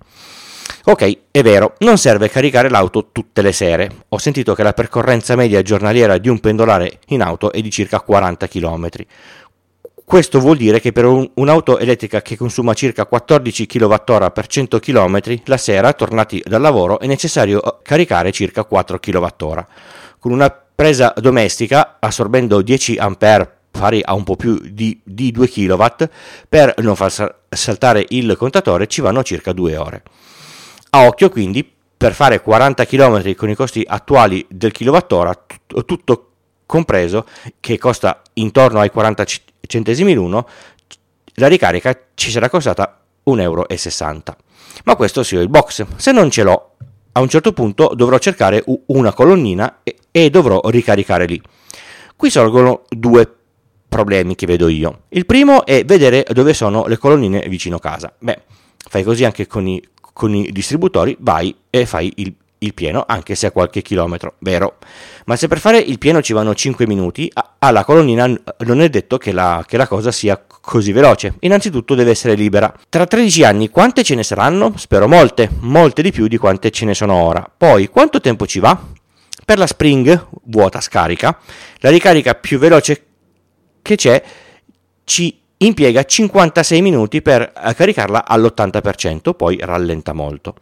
Ok, 0.84 1.18
è 1.30 1.42
vero, 1.42 1.74
non 1.78 1.96
serve 1.96 2.28
caricare 2.28 2.68
l'auto 2.68 3.08
tutte 3.12 3.40
le 3.40 3.52
sere. 3.52 3.90
Ho 4.08 4.18
sentito 4.18 4.54
che 4.54 4.62
la 4.62 4.74
percorrenza 4.74 5.34
media 5.34 5.62
giornaliera 5.62 6.18
di 6.18 6.28
un 6.28 6.38
pendolare 6.38 6.98
in 7.08 7.22
auto 7.22 7.50
è 7.50 7.60
di 7.62 7.70
circa 7.70 8.00
40 8.00 8.46
km. 8.48 8.88
Questo 10.04 10.40
vuol 10.40 10.58
dire 10.58 10.80
che 10.80 10.92
per 10.92 11.06
un, 11.06 11.28
un'auto 11.34 11.78
elettrica 11.78 12.20
che 12.20 12.36
consuma 12.36 12.74
circa 12.74 13.06
14 13.06 13.66
kWh 13.66 14.30
per 14.32 14.46
100 14.46 14.78
km, 14.80 15.20
la 15.44 15.56
sera, 15.56 15.92
tornati 15.94 16.42
dal 16.44 16.60
lavoro, 16.60 17.00
è 17.00 17.06
necessario 17.06 17.62
eh, 17.62 17.76
caricare 17.82 18.30
circa 18.32 18.64
4 18.64 18.98
kWh. 18.98 19.66
Con 20.18 20.32
una 20.32 20.61
presa 20.82 21.14
domestica 21.16 21.98
assorbendo 22.00 22.60
10 22.60 22.96
A 22.96 23.16
pari 23.70 24.02
a 24.04 24.14
un 24.14 24.24
po' 24.24 24.34
più 24.34 24.58
di, 24.58 25.00
di 25.04 25.30
2 25.30 25.48
kW 25.48 25.84
per 26.48 26.74
non 26.78 26.96
far 26.96 27.42
saltare 27.48 28.04
il 28.08 28.34
contatore 28.36 28.88
ci 28.88 29.00
vanno 29.00 29.22
circa 29.22 29.52
2 29.52 29.76
ore. 29.76 30.02
A 30.90 31.06
occhio 31.06 31.28
quindi 31.28 31.64
per 31.96 32.14
fare 32.14 32.42
40 32.42 32.84
km 32.84 33.32
con 33.36 33.48
i 33.48 33.54
costi 33.54 33.84
attuali 33.86 34.44
del 34.50 34.72
kilowattora 34.72 35.32
tutto, 35.86 36.30
compreso 36.66 37.26
che 37.60 37.78
costa 37.78 38.20
intorno 38.32 38.80
ai 38.80 38.90
40 38.90 39.24
centesimi 39.60 40.14
l'uno 40.14 40.48
la 41.34 41.46
ricarica 41.46 41.96
ci 42.14 42.32
sarà 42.32 42.50
costata 42.50 43.02
1,60 43.24 43.40
euro. 43.40 43.66
Ma 44.84 44.96
questo 44.96 45.22
sia 45.22 45.40
il 45.40 45.48
box. 45.48 45.86
Se 45.94 46.10
non 46.10 46.28
ce 46.28 46.42
l'ho 46.42 46.70
a 47.12 47.20
un 47.20 47.28
certo 47.28 47.52
punto 47.52 47.92
dovrò 47.94 48.18
cercare 48.18 48.64
una 48.86 49.12
colonnina 49.12 49.80
e 50.12 50.30
dovrò 50.30 50.60
ricaricare 50.64 51.26
lì. 51.26 51.40
Qui 52.14 52.30
sorgono 52.30 52.82
due 52.88 53.28
problemi 53.88 54.34
che 54.36 54.46
vedo 54.46 54.68
io. 54.68 55.02
Il 55.08 55.26
primo 55.26 55.66
è 55.66 55.84
vedere 55.84 56.24
dove 56.30 56.54
sono 56.54 56.86
le 56.86 56.96
colonnine 56.96 57.44
vicino 57.48 57.78
casa. 57.78 58.12
Beh, 58.16 58.42
fai 58.76 59.02
così 59.02 59.24
anche 59.24 59.46
con 59.46 59.66
i, 59.66 59.82
con 60.00 60.34
i 60.34 60.50
distributori, 60.52 61.16
vai 61.20 61.54
e 61.68 61.84
fai 61.84 62.12
il, 62.16 62.32
il, 62.58 62.74
pieno, 62.74 63.04
anche 63.06 63.34
se 63.34 63.46
a 63.46 63.50
qualche 63.50 63.82
chilometro, 63.82 64.36
vero? 64.38 64.78
Ma 65.26 65.36
se 65.36 65.48
per 65.48 65.58
fare 65.58 65.78
il 65.78 65.98
pieno 65.98 66.22
ci 66.22 66.32
vanno 66.32 66.54
5 66.54 66.86
minuti, 66.86 67.30
alla 67.58 67.84
colonnina 67.84 68.26
non 68.60 68.80
è 68.80 68.88
detto 68.88 69.18
che 69.18 69.32
la, 69.32 69.64
che 69.66 69.76
la 69.76 69.86
cosa 69.86 70.10
sia 70.10 70.42
così 70.62 70.92
veloce. 70.92 71.34
Innanzitutto 71.40 71.94
deve 71.94 72.12
essere 72.12 72.34
libera. 72.34 72.72
Tra 72.88 73.04
13 73.04 73.44
anni 73.44 73.68
quante 73.68 74.04
ce 74.04 74.14
ne 74.14 74.22
saranno? 74.22 74.72
Spero 74.76 75.06
molte, 75.06 75.50
molte 75.60 76.00
di 76.00 76.12
più 76.12 76.28
di 76.28 76.38
quante 76.38 76.70
ce 76.70 76.86
ne 76.86 76.94
sono 76.94 77.14
ora. 77.14 77.50
Poi, 77.54 77.88
quanto 77.88 78.20
tempo 78.20 78.46
ci 78.46 78.58
va? 78.58 78.80
Per 79.44 79.58
la 79.58 79.66
Spring, 79.66 80.28
vuota 80.44 80.80
scarica, 80.80 81.38
la 81.78 81.90
ricarica 81.90 82.34
più 82.34 82.58
veloce 82.58 83.04
che 83.82 83.96
c'è 83.96 84.22
ci 85.04 85.40
impiega 85.58 86.04
56 86.04 86.80
minuti 86.80 87.22
per 87.22 87.52
caricarla 87.52 88.24
all'80%, 88.26 89.34
poi 89.34 89.58
rallenta 89.60 90.12
molto. 90.12 90.54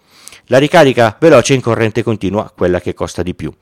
La 0.46 0.58
ricarica 0.58 1.16
veloce 1.20 1.54
in 1.54 1.60
corrente 1.60 2.02
continua, 2.02 2.52
quella 2.54 2.80
che 2.80 2.94
costa 2.94 3.22
di 3.22 3.34
più. 3.34 3.52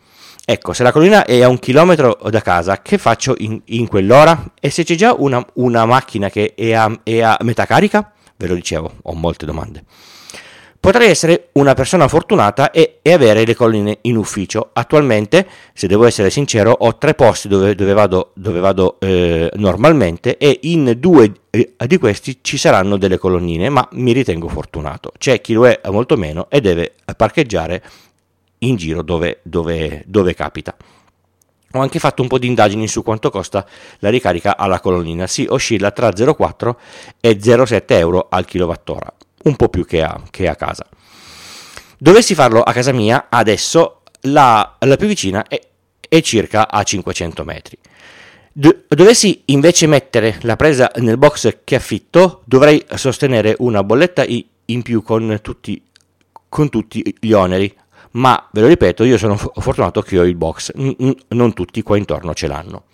Ecco, 0.51 0.73
se 0.73 0.83
la 0.83 0.93
collina 0.93 1.27
è 1.27 1.43
a 1.43 1.49
un 1.49 1.59
chilometro 1.59 2.19
da 2.31 2.41
casa, 2.41 2.81
che 2.81 2.97
faccio 2.97 3.35
in, 3.37 3.61
in 3.67 3.87
quell'ora? 3.87 4.53
E 4.59 4.71
se 4.71 4.83
c'è 4.83 4.95
già 4.95 5.13
una, 5.13 5.45
una 5.55 5.85
macchina 5.85 6.31
che 6.31 6.55
è 6.55 6.73
a, 6.73 7.01
è 7.03 7.21
a 7.21 7.37
metà 7.43 7.67
carica? 7.67 8.13
Ve 8.35 8.47
lo 8.47 8.55
dicevo, 8.55 8.95
ho 9.03 9.15
molte 9.15 9.45
domande. 9.45 9.85
Potrei 10.80 11.11
essere 11.11 11.49
una 11.52 11.75
persona 11.75 12.06
fortunata 12.06 12.70
e, 12.70 13.00
e, 13.02 13.12
avere 13.12 13.44
le 13.44 13.54
colline 13.54 13.99
in 14.02 14.16
ufficio. 14.16 14.70
Attualmente, 14.73 15.47
se 15.75 15.87
devo 15.88 16.06
essere 16.06 16.30
sincero, 16.30 16.70
ho 16.70 16.97
tre 16.97 17.14
posti 17.14 17.49
dove, 17.49 17.75
dove 17.75 17.92
vado, 17.92 18.30
dove 18.35 18.61
vado 18.61 18.97
eh, 19.00 19.50
normalmente 19.56 20.37
e 20.37 20.61
in 20.62 20.94
due 20.99 21.32
eh, 21.50 21.75
di 21.87 21.99
questi 21.99 22.38
ci 22.42 22.56
saranno 22.56 22.97
delle 22.97 23.18
colonnine, 23.18 23.68
ma 23.68 23.87
mi 23.92 24.12
ritengo 24.12 24.49
fortunato. 24.49 25.12
C'è 25.18 25.40
chi 25.40 25.52
lo 25.52 25.66
è 25.66 25.80
molto 25.90 26.16
meno 26.16 26.47
e 26.49 26.61
deve 26.61 26.94
parcheggiare 27.16 27.82
in 28.58 28.76
giro 28.76 29.02
dove, 29.02 29.40
dove, 29.42 30.04
dove 30.06 30.35
capita. 30.35 30.75
Ho 31.73 31.80
anche 31.80 31.99
fatto 31.99 32.23
un 32.23 32.28
po' 32.28 32.38
di 32.38 32.47
indagini 32.47 32.88
su 32.88 33.02
quanto 33.02 33.28
costa 33.28 33.66
la 33.99 34.08
ricarica 34.08 34.56
alla 34.56 34.80
colonnina. 34.80 35.26
Si 35.26 35.47
oscilla 35.47 35.90
tra 35.90 36.08
0,4 36.08 36.75
e 37.20 37.32
0,7 37.32 37.82
euro 37.88 38.26
al 38.30 38.47
kilowattora, 38.47 39.12
un 39.49 39.57
po' 39.57 39.69
più 39.69 39.85
che 39.85 40.02
a, 40.02 40.21
che 40.31 40.49
a 40.49 40.55
casa. 40.55 40.87
Dovessi 41.99 42.35
farlo 42.35 42.62
a 42.62 42.73
casa 42.73 42.93
mia, 42.93 43.26
adesso 43.28 44.02
la, 44.23 44.76
la 44.78 44.97
più 44.97 45.07
vicina 45.07 45.47
è, 45.47 45.61
è, 46.09 46.21
circa 46.21 46.71
a 46.71 46.83
500 46.83 47.45
metri. 47.45 47.78
Do, 48.52 48.85
dovessi 48.88 49.43
invece 49.47 49.87
mettere 49.87 50.38
la 50.43 50.57
presa 50.57 50.90
nel 50.97 51.19
box 51.19 51.59
che 51.64 51.75
affitto, 51.75 52.43
dovrei 52.45 52.85
sostenere 52.95 53.55
una 53.59 53.83
bolletta 53.83 54.25
in 54.26 54.83
più 54.83 55.02
con 55.02 55.38
tutti, 55.43 55.83
con 56.49 56.69
tutti 56.69 57.17
gli 57.21 57.33
oneri, 57.33 57.75
ma 58.12 58.49
ve 58.52 58.61
lo 58.61 58.67
ripeto, 58.69 59.05
io 59.05 59.19
sono 59.19 59.37
fortunato 59.37 60.02
che 60.02 60.19
ho 60.19 60.25
il 60.25 60.35
box, 60.35 60.73
non 60.75 61.52
tutti 61.52 61.83
qua 61.83 61.97
intorno 61.97 62.35
ce 62.35 62.47
l'hanno. 62.47 62.85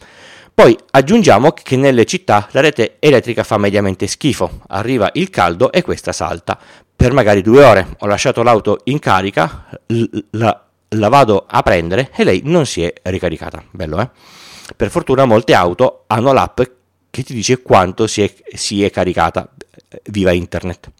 Poi 0.54 0.78
aggiungiamo 0.92 1.50
che 1.50 1.76
nelle 1.76 2.04
città 2.04 2.46
la 2.52 2.61
rete 2.61 2.96
elettrica 3.00 3.42
fa 3.42 3.58
mediamente 3.58 4.06
schifo, 4.06 4.61
arriva 4.68 5.11
il 5.14 5.28
caldo 5.28 5.73
e 5.73 5.82
questa 5.82 6.12
salta. 6.12 6.56
Per 6.94 7.12
magari 7.12 7.42
due 7.42 7.64
ore 7.64 7.96
ho 7.99 8.06
lasciato 8.06 8.44
l'auto 8.44 8.78
in 8.84 9.00
carica, 9.00 9.66
la, 10.30 10.64
la 10.90 11.08
vado 11.08 11.44
a 11.49 11.61
prendere 11.62 12.11
e 12.14 12.23
lei 12.23 12.42
non 12.44 12.66
si 12.66 12.84
è 12.84 12.92
ricaricata. 13.02 13.64
Bello, 13.73 14.00
eh? 14.00 14.08
Per 14.76 14.90
fortuna 14.90 15.25
molte 15.25 15.54
auto 15.54 16.04
hanno 16.06 16.32
l'app 16.32 16.61
che 17.11 17.23
ti 17.25 17.34
dice 17.34 17.61
quanto 17.61 18.06
si 18.06 18.23
è, 18.23 18.32
si 18.54 18.84
è 18.84 18.90
caricata. 18.90 19.49
Viva 20.04 20.30
internet! 20.30 20.90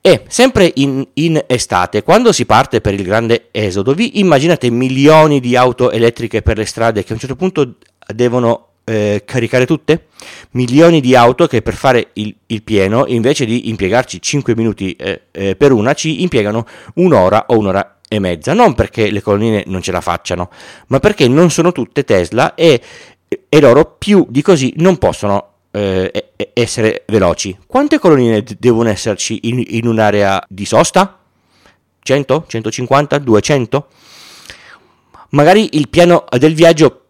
E 0.00 0.22
sempre 0.28 0.70
in, 0.76 1.06
in, 1.14 1.42
estate, 1.48 2.04
quando 2.04 2.30
si 2.30 2.46
parte 2.46 2.80
per 2.80 2.94
il 2.94 3.02
grande 3.02 3.48
esodo, 3.50 3.92
vi 3.92 4.20
immaginate 4.20 4.70
milioni 4.70 5.40
di 5.40 5.56
auto 5.56 5.90
elettriche 5.90 6.42
per 6.42 6.56
le 6.56 6.64
strade 6.64 7.02
che 7.02 7.10
a 7.10 7.14
un 7.14 7.20
certo 7.20 7.36
punto 7.36 7.74
devono 8.06 8.67
eh, 8.88 9.22
caricare 9.24 9.66
tutte? 9.66 10.06
Milioni 10.52 11.00
di 11.00 11.14
auto 11.14 11.46
che 11.46 11.60
per 11.60 11.74
fare 11.74 12.08
il, 12.14 12.34
il 12.46 12.62
pieno, 12.62 13.04
invece 13.06 13.44
di 13.44 13.68
impiegarci 13.68 14.20
5 14.20 14.56
minuti 14.56 14.92
eh, 14.92 15.22
eh, 15.30 15.56
per 15.56 15.72
una, 15.72 15.92
ci 15.92 16.22
impiegano 16.22 16.66
un'ora 16.94 17.44
o 17.48 17.58
un'ora 17.58 17.98
e 18.08 18.18
mezza. 18.18 18.54
Non 18.54 18.74
perché 18.74 19.10
le 19.10 19.20
colonnine 19.20 19.64
non 19.66 19.82
ce 19.82 19.92
la 19.92 20.00
facciano, 20.00 20.50
ma 20.88 21.00
perché 21.00 21.28
non 21.28 21.50
sono 21.50 21.70
tutte 21.72 22.04
Tesla 22.04 22.54
e, 22.54 22.80
e 23.48 23.60
loro 23.60 23.96
più 23.98 24.26
di 24.30 24.40
così 24.40 24.72
non 24.76 24.96
possono 24.96 25.52
eh, 25.70 26.30
essere 26.54 27.04
veloci. 27.08 27.56
Quante 27.66 27.98
colonnine 27.98 28.42
devono 28.58 28.88
esserci 28.88 29.40
in, 29.42 29.62
in 29.66 29.86
un'area 29.86 30.42
di 30.48 30.64
sosta? 30.64 31.18
100? 32.00 32.44
150? 32.48 33.18
200? 33.18 33.86
Magari 35.30 35.76
il 35.76 35.90
piano 35.90 36.24
del 36.38 36.54
viaggio 36.54 37.07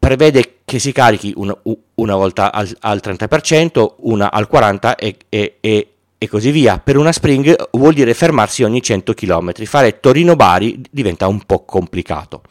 prevede 0.00 0.60
che 0.64 0.78
si 0.78 0.90
carichi 0.90 1.32
una, 1.36 1.56
una 1.94 2.16
volta 2.16 2.52
al, 2.52 2.74
al, 2.80 3.00
30%, 3.04 3.94
una 3.98 4.32
al 4.32 4.48
40% 4.50 4.94
e, 4.96 5.16
e, 5.28 5.58
e, 5.60 5.92
e, 6.18 6.28
così 6.28 6.50
via. 6.50 6.78
Per 6.78 6.96
una 6.96 7.12
Spring 7.12 7.68
vuol 7.72 7.92
dire 7.94 8.14
fermarsi 8.14 8.64
ogni 8.64 8.82
100 8.82 9.12
km. 9.14 9.52
Fare 9.66 10.00
Torino-Bari 10.00 10.82
diventa 10.90 11.28
un 11.28 11.44
po' 11.44 11.64
complicato. 11.64 12.42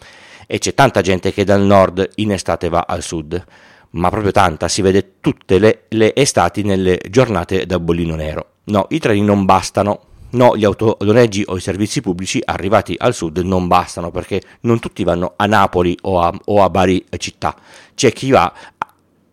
E 0.48 0.60
c'è 0.60 0.74
tanta 0.74 1.02
gente 1.02 1.34
che 1.34 1.44
dal 1.44 1.62
nord 1.62 2.08
in 2.16 2.32
estate 2.32 2.70
va 2.70 2.86
al 2.88 3.02
sud 3.02 3.44
ma 3.92 4.10
proprio 4.10 4.32
tanta, 4.32 4.68
si 4.68 4.82
vede 4.82 5.14
tutte 5.20 5.58
le, 5.58 5.86
le 5.90 6.16
estati 6.16 6.62
nelle 6.64 7.00
giornate 7.10 7.66
da 7.66 7.80
bollino 7.80 8.16
nero. 8.16 8.46
No, 8.66 8.86
i 8.90 9.00
treni 9.00 9.22
non 9.22 9.46
bastano, 9.46 10.02
no, 10.32 10.56
gli 10.56 10.64
autonoleggi 10.64 11.44
o 11.48 11.58
i 11.58 11.62
servizi 11.62 12.02
pubblici 12.02 12.42
arrivati 12.44 12.96
al 12.98 13.14
sud 13.14 13.40
non 13.40 13.68
bastano 13.68 14.12
perché 14.12 14.42
non 14.62 14.80
tutti 14.80 15.04
vanno 15.04 15.34
a 15.36 15.46
Napoli 15.46 15.98
o 16.02 16.22
a, 16.22 16.34
o 16.46 16.64
a 16.64 16.70
Bari 16.70 17.06
città, 17.18 17.56
c'è 17.96 18.12
chi 18.12 18.32
va 18.32 18.52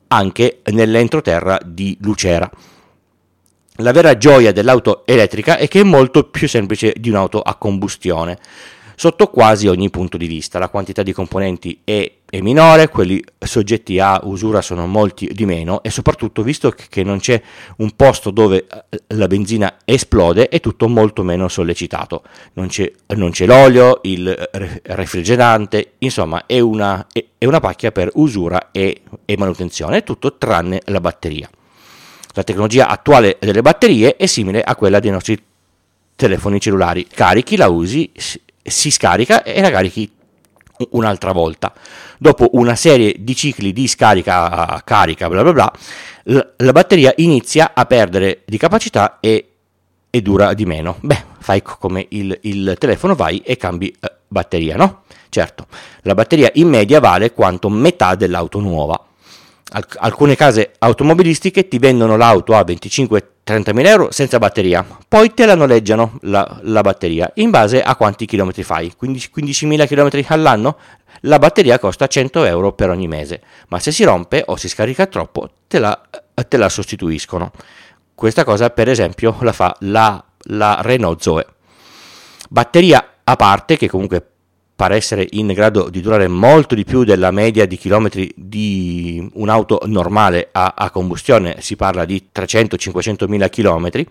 anche 0.08 0.60
nell'entroterra 0.64 1.58
di 1.64 1.96
Lucera. 2.00 2.50
La 3.80 3.92
vera 3.92 4.16
gioia 4.16 4.52
dell'auto 4.52 5.04
elettrica 5.04 5.58
è 5.58 5.68
che 5.68 5.80
è 5.80 5.84
molto 5.84 6.24
più 6.24 6.48
semplice 6.48 6.94
di 6.96 7.10
un'auto 7.10 7.42
a 7.42 7.56
combustione 7.56 8.38
sotto 8.96 9.28
quasi 9.28 9.68
ogni 9.68 9.90
punto 9.90 10.16
di 10.16 10.26
vista. 10.26 10.58
La 10.58 10.68
quantità 10.68 11.02
di 11.02 11.12
componenti 11.12 11.80
è, 11.84 12.10
è, 12.28 12.40
minore, 12.40 12.88
quelli 12.88 13.22
soggetti 13.38 14.00
a 14.00 14.20
usura 14.24 14.62
sono 14.62 14.86
molti 14.86 15.30
di 15.32 15.44
meno 15.44 15.82
e 15.82 15.90
soprattutto 15.90 16.42
visto 16.42 16.70
che 16.70 17.04
non 17.04 17.20
c'è 17.20 17.40
un 17.76 17.94
posto 17.94 18.30
dove 18.30 18.66
eh, 18.66 19.02
la 19.08 19.28
benzina 19.28 19.76
esplode 19.84 20.48
è 20.48 20.58
tutto 20.58 20.88
molto 20.88 21.22
meno 21.22 21.46
sollecitato. 21.48 22.24
Non 22.54 22.66
c'è, 22.66 22.90
non 23.14 23.30
c'è 23.30 23.46
l'olio, 23.46 24.00
il 24.02 24.34
refrigerante, 24.82 25.92
insomma 25.98 26.46
è 26.46 26.58
una, 26.58 27.06
è, 27.12 27.44
una 27.44 27.60
pacchia 27.60 27.92
per 27.92 28.10
usura 28.14 28.70
e, 28.72 29.02
e 29.24 29.36
manutenzione, 29.36 30.02
tutto 30.02 30.36
tranne 30.36 30.80
la 30.86 31.00
batteria. 31.00 31.48
La 32.32 32.44
tecnologia 32.44 32.88
attuale 32.88 33.38
delle 33.40 33.62
batterie 33.62 34.16
è 34.16 34.26
simile 34.26 34.62
a 34.62 34.74
quella 34.74 35.00
dei 35.00 35.10
nostri 35.10 35.42
telefoni 36.16 36.60
cellulari. 36.60 37.06
Carichi, 37.06 37.56
la 37.56 37.68
usi, 37.68 38.10
si 38.68 38.90
scarica 38.90 39.42
e 39.42 39.60
la 39.60 39.70
carichi 39.70 40.10
un'altra 40.90 41.32
volta. 41.32 41.72
Dopo 42.18 42.50
una 42.52 42.74
serie 42.74 43.16
di 43.18 43.34
cicli 43.34 43.72
di 43.72 43.86
scarica, 43.86 44.80
carica, 44.84 45.28
bla 45.28 45.42
bla 45.42 45.52
bla, 45.52 45.72
la 46.56 46.72
batteria 46.72 47.12
inizia 47.16 47.72
a 47.74 47.84
perdere 47.84 48.42
di 48.44 48.58
capacità 48.58 49.18
e, 49.20 49.48
e 50.10 50.22
dura 50.22 50.54
di 50.54 50.66
meno. 50.66 50.96
Beh, 51.00 51.24
fai 51.38 51.62
come 51.62 52.06
il, 52.10 52.38
il 52.42 52.76
telefono, 52.78 53.14
vai 53.14 53.38
e 53.38 53.56
cambi 53.56 53.88
eh, 53.88 54.12
batteria, 54.26 54.76
no? 54.76 55.02
Certo, 55.28 55.66
la 56.02 56.14
batteria 56.14 56.50
in 56.54 56.68
media 56.68 57.00
vale 57.00 57.32
quanto 57.32 57.68
metà 57.68 58.14
dell'auto 58.14 58.58
nuova. 58.60 58.98
Alc- 59.72 59.96
alcune 59.98 60.36
case 60.36 60.72
automobilistiche 60.78 61.68
ti 61.68 61.78
vendono 61.78 62.16
l'auto 62.16 62.54
a 62.54 62.64
25 62.64 63.30
30.000 63.46 63.86
euro 63.86 64.08
senza 64.10 64.38
batteria, 64.38 64.84
poi 65.06 65.32
te 65.32 65.46
la 65.46 65.54
noleggiano 65.54 66.18
la, 66.22 66.58
la 66.62 66.80
batteria 66.80 67.30
in 67.36 67.50
base 67.50 67.80
a 67.80 67.94
quanti 67.94 68.26
chilometri 68.26 68.64
fai, 68.64 68.92
15, 68.96 69.30
15.000 69.36 69.86
km 69.86 70.24
all'anno, 70.28 70.76
la 71.20 71.38
batteria 71.38 71.78
costa 71.78 72.08
100 72.08 72.44
euro 72.44 72.72
per 72.72 72.90
ogni 72.90 73.06
mese, 73.06 73.40
ma 73.68 73.78
se 73.78 73.92
si 73.92 74.02
rompe 74.02 74.42
o 74.46 74.56
si 74.56 74.68
scarica 74.68 75.06
troppo 75.06 75.50
te 75.68 75.78
la, 75.78 76.00
te 76.48 76.56
la 76.56 76.68
sostituiscono. 76.68 77.52
Questa 78.14 78.44
cosa 78.44 78.70
per 78.70 78.88
esempio 78.88 79.36
la 79.40 79.52
fa 79.52 79.76
la, 79.80 80.22
la 80.48 80.78
Renault 80.80 81.20
Zoe. 81.20 81.46
Batteria 82.48 83.18
a 83.22 83.36
parte 83.36 83.76
che 83.76 83.88
comunque 83.88 84.24
pare 84.76 84.96
essere 84.96 85.26
in 85.30 85.46
grado 85.48 85.88
di 85.88 86.02
durare 86.02 86.28
molto 86.28 86.74
di 86.74 86.84
più 86.84 87.02
della 87.02 87.30
media 87.30 87.66
di 87.66 87.78
chilometri 87.78 88.30
di 88.36 89.26
un'auto 89.32 89.80
normale 89.86 90.50
a, 90.52 90.74
a 90.76 90.90
combustione, 90.90 91.56
si 91.60 91.76
parla 91.76 92.04
di 92.04 92.28
300-500 92.32 93.26
mila 93.26 93.48
chilometri, 93.48 94.06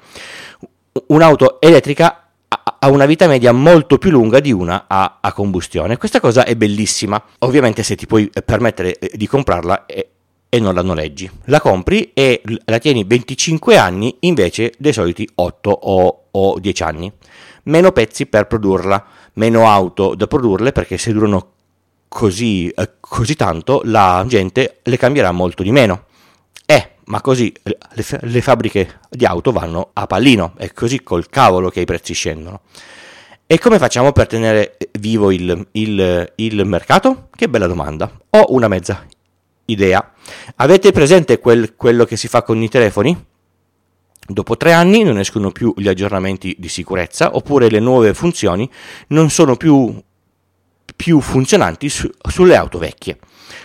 un'auto 1.08 1.62
elettrica 1.62 2.26
ha 2.48 2.90
una 2.90 3.06
vita 3.06 3.28
media 3.28 3.52
molto 3.52 3.98
più 3.98 4.12
lunga 4.12 4.40
di 4.40 4.52
una 4.52 4.86
a, 4.88 5.20
a, 5.22 5.34
combustione. 5.34 5.98
Questa 5.98 6.20
cosa 6.20 6.46
è 6.46 6.56
bellissima, 6.56 7.22
ovviamente 7.40 7.84
se 7.84 7.96
ti 7.96 8.06
puoi 8.06 8.30
permettere 8.44 8.98
eh, 8.98 9.12
di 9.16 9.28
comprarla 9.28 9.86
e, 9.86 10.10
e 10.50 10.60
non 10.60 10.74
la 10.74 10.82
noleggi. 10.82 11.30
La 11.46 11.60
compri 11.60 12.12
e 12.14 12.42
la 12.66 12.78
tieni 12.80 13.04
25 13.04 13.78
anni 13.78 14.16
invece 14.22 14.74
dei 14.78 14.94
soliti 14.94 15.28
8 15.36 15.70
o, 15.70 16.26
o 16.32 16.60
10 16.60 16.84
anni. 16.84 17.12
Meno 17.64 17.92
pezzi 17.92 18.28
per 18.28 18.46
produrla 18.46 19.04
meno 19.36 19.70
auto 19.70 20.16
da 20.16 20.28
produrle 20.28 20.72
perché 20.72 20.98
se 20.98 21.12
durano 21.12 21.52
così, 22.08 22.70
eh, 22.70 22.92
così 23.00 23.36
tanto 23.36 23.82
la 23.86 24.24
gente 24.28 24.80
le 24.84 24.98
cambierà 24.98 25.32
molto 25.32 25.64
di 25.64 25.72
meno. 25.72 26.06
Eh, 26.66 26.92
ma 27.06 27.22
così 27.22 27.54
le, 27.64 27.78
le, 28.22 28.42
fabbriche 28.42 29.00
di 29.10 29.26
auto 29.26 29.52
vanno 29.52 29.90
a 29.94 30.08
pallino, 30.08 30.54
è 30.58 30.72
così 30.72 31.04
col 31.04 31.30
cavolo 31.30 31.70
che 31.70 31.82
i 31.82 31.86
prezzi 31.86 32.14
scendono. 32.14 32.62
E 33.48 33.60
come 33.60 33.78
facciamo 33.78 34.12
per 34.12 34.26
tenere 34.26 34.78
vivo 34.94 35.30
il, 35.30 35.68
il, 35.74 36.32
il 36.36 36.66
mercato? 36.66 37.28
Che 37.36 37.48
bella 37.48 37.68
domanda. 37.68 38.12
Ho 38.32 38.46
una 38.50 38.68
mezza 38.68 39.06
idea. 39.66 40.14
Avete 40.56 40.92
presente 40.92 41.38
quel, 41.40 41.76
quello 41.76 42.06
che 42.06 42.18
si 42.18 42.28
fa 42.28 42.42
con 42.42 42.62
i 42.62 42.70
telefoni? 42.70 43.26
Dopo 44.28 44.58
tre 44.58 44.74
anni 44.74 45.04
non 45.04 45.20
escono 45.20 45.52
più 45.52 45.74
gli 45.78 45.88
aggiornamenti 45.88 46.56
di 46.58 46.68
sicurezza 46.68 47.36
oppure 47.36 47.70
le 47.70 47.80
nuove 47.80 48.14
funzioni 48.16 48.68
non 49.10 49.30
sono 49.30 49.56
più, 49.56 50.02
più 50.96 51.20
funzionanti 51.20 51.90
su, 51.90 52.10
sulle 52.28 52.56
auto 52.56 52.80
vecchie. 52.80 53.20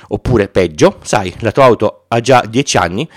Oppure 0.08 0.48
peggio, 0.48 0.98
sai, 1.02 1.34
la 1.38 1.52
tua 1.52 1.64
auto 1.64 2.04
ha 2.08 2.20
già 2.20 2.44
10 2.46 2.76
anni, 2.76 3.08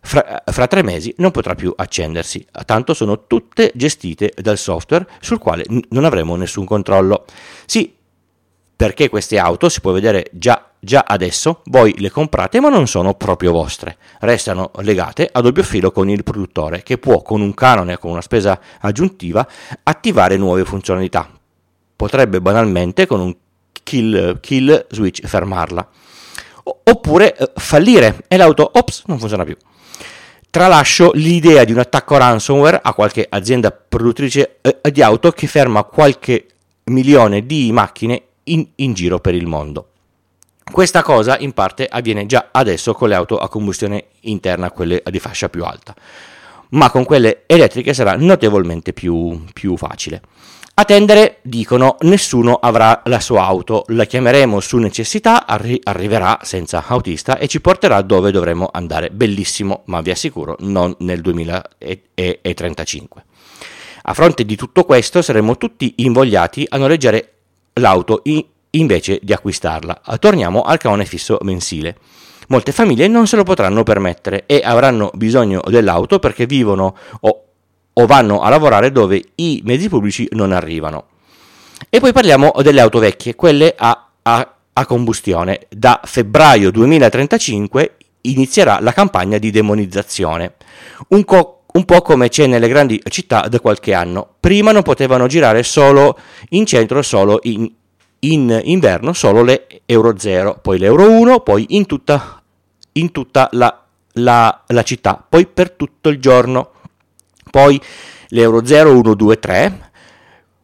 fra, 0.00 0.42
fra 0.44 0.66
tre 0.66 0.82
mesi 0.82 1.14
non 1.18 1.30
potrà 1.30 1.54
più 1.54 1.72
accendersi, 1.74 2.46
tanto 2.66 2.92
sono 2.92 3.26
tutte 3.26 3.72
gestite 3.74 4.34
dal 4.36 4.58
software 4.58 5.06
sul 5.20 5.38
quale 5.38 5.64
n- 5.68 5.80
non 5.90 6.04
avremo 6.04 6.36
nessun 6.36 6.66
controllo. 6.66 7.24
Sì, 7.64 7.94
perché 8.76 9.08
queste 9.08 9.38
auto, 9.38 9.70
si 9.70 9.80
può 9.80 9.92
vedere 9.92 10.28
già, 10.32 10.70
già, 10.84 11.04
adesso, 11.06 11.62
voi 11.64 11.94
le 11.98 12.10
comprate 12.10 12.60
ma 12.60 12.68
non 12.68 12.86
sono 12.86 13.14
proprio 13.14 13.52
vostre, 13.52 13.96
restano 14.20 14.70
legate 14.76 15.28
a 15.30 15.40
doppio 15.40 15.62
filo 15.62 15.90
con 15.90 16.08
il 16.08 16.22
produttore 16.22 16.82
che 16.82 16.98
può 16.98 17.22
con 17.22 17.40
un 17.40 17.54
canone, 17.54 17.98
con 17.98 18.12
una 18.12 18.20
spesa 18.20 18.60
aggiuntiva, 18.80 19.46
attivare 19.82 20.36
nuove 20.36 20.64
funzionalità. 20.64 21.28
Potrebbe 21.96 22.40
banalmente 22.40 23.06
con 23.06 23.20
un 23.20 23.34
kill, 23.82 24.40
kill 24.40 24.86
switch, 24.90 25.26
fermarla. 25.26 25.88
oppure 26.64 27.36
eh, 27.36 27.52
fallire 27.56 28.24
e 28.28 28.36
l'auto, 28.36 28.70
ops, 28.72 29.04
non 29.06 29.18
funziona 29.18 29.44
più. 29.44 29.56
Tralascio 30.50 31.10
l'idea 31.14 31.64
di 31.64 31.72
un 31.72 31.78
attacco 31.78 32.16
ransomware 32.16 32.80
a 32.82 32.94
qualche 32.94 33.26
azienda 33.28 33.72
produttrice 33.72 34.58
eh, 34.62 34.90
di 34.90 35.02
auto 35.02 35.32
che 35.32 35.46
ferma 35.46 35.82
qualche 35.82 36.46
milione 36.84 37.44
di 37.44 37.72
macchine 37.72 38.22
in, 38.44 38.66
in 38.76 38.92
giro 38.94 39.18
per 39.18 39.34
il 39.34 39.46
mondo. 39.46 39.88
Questa 40.70 41.02
cosa 41.02 41.38
in 41.38 41.52
parte 41.52 41.86
avviene 41.86 42.26
già 42.26 42.48
adesso 42.50 42.94
con 42.94 43.08
le 43.08 43.14
auto 43.14 43.38
a 43.38 43.48
combustione 43.48 44.06
interna, 44.20 44.70
quelle 44.70 45.02
di 45.08 45.20
fascia 45.20 45.48
più 45.48 45.64
alta, 45.64 45.94
ma 46.70 46.90
con 46.90 47.04
quelle 47.04 47.42
elettriche 47.46 47.94
sarà 47.94 48.16
notevolmente 48.16 48.92
più, 48.92 49.44
più 49.52 49.76
facile. 49.76 50.22
A 50.76 50.84
tendere, 50.84 51.38
dicono, 51.42 51.94
nessuno 52.00 52.54
avrà 52.54 53.02
la 53.04 53.20
sua 53.20 53.44
auto, 53.44 53.84
la 53.88 54.06
chiameremo 54.06 54.58
su 54.58 54.78
necessità, 54.78 55.46
arri- 55.46 55.78
arriverà 55.84 56.40
senza 56.42 56.82
autista 56.88 57.38
e 57.38 57.46
ci 57.46 57.60
porterà 57.60 58.02
dove 58.02 58.32
dovremo 58.32 58.68
andare. 58.72 59.10
Bellissimo, 59.10 59.82
ma 59.86 60.00
vi 60.00 60.10
assicuro, 60.10 60.56
non 60.60 60.92
nel 60.98 61.20
2035. 61.20 63.24
A 64.02 64.14
fronte 64.14 64.44
di 64.44 64.56
tutto 64.56 64.82
questo 64.82 65.22
saremo 65.22 65.56
tutti 65.56 65.94
invogliati 65.98 66.66
a 66.68 66.76
noleggiare 66.76 67.34
l'auto 67.74 68.22
invece 68.76 69.18
di 69.22 69.32
acquistarla. 69.32 70.02
Torniamo 70.18 70.62
al 70.62 70.78
canone 70.78 71.04
fisso 71.04 71.38
mensile. 71.42 71.96
Molte 72.48 72.72
famiglie 72.72 73.08
non 73.08 73.26
se 73.26 73.36
lo 73.36 73.42
potranno 73.42 73.82
permettere 73.82 74.44
e 74.46 74.60
avranno 74.62 75.10
bisogno 75.14 75.62
dell'auto 75.66 76.18
perché 76.18 76.46
vivono 76.46 76.94
o 77.20 77.44
o 77.94 78.06
vanno 78.06 78.40
a 78.40 78.48
lavorare 78.48 78.92
dove 78.92 79.22
i 79.36 79.60
mezzi 79.64 79.88
pubblici 79.88 80.26
non 80.32 80.52
arrivano. 80.52 81.06
E 81.88 82.00
poi 82.00 82.12
parliamo 82.12 82.52
delle 82.62 82.80
auto 82.80 82.98
vecchie, 82.98 83.34
quelle 83.34 83.74
a, 83.76 84.10
a, 84.22 84.54
a 84.72 84.86
combustione. 84.86 85.66
Da 85.68 86.00
febbraio 86.04 86.70
2035 86.70 87.96
inizierà 88.22 88.78
la 88.80 88.92
campagna 88.92 89.38
di 89.38 89.50
demonizzazione. 89.50 90.54
Un, 91.08 91.24
co- 91.24 91.62
un, 91.72 91.84
po' 91.84 92.02
come 92.02 92.28
c'è 92.28 92.46
nelle 92.46 92.68
grandi 92.68 93.00
città 93.08 93.46
da 93.48 93.60
qualche 93.60 93.92
anno. 93.94 94.34
Prima 94.40 94.72
non 94.72 94.82
potevano 94.82 95.26
girare 95.26 95.62
solo 95.62 96.18
in 96.50 96.66
centro, 96.66 97.02
solo 97.02 97.38
in, 97.42 97.70
in 98.32 98.60
inverno, 98.64 99.12
solo 99.12 99.42
le 99.42 99.66
Euro 99.86 100.18
0, 100.18 100.58
poi 100.62 100.78
l'Euro 100.78 101.10
1, 101.10 101.40
poi 101.40 101.66
in 101.70 101.86
tutta, 101.86 102.42
in 102.92 103.10
tutta 103.12 103.48
la, 103.52 103.84
la, 104.12 104.62
la 104.66 104.82
città, 104.82 105.24
poi 105.28 105.46
per 105.46 105.70
tutto 105.70 106.08
il 106.08 106.18
giorno 106.18 106.70
poi 107.54 107.80
l'Euro 108.30 108.66
0, 108.66 108.98
1, 108.98 109.14
2, 109.14 109.38
3. 109.38 109.90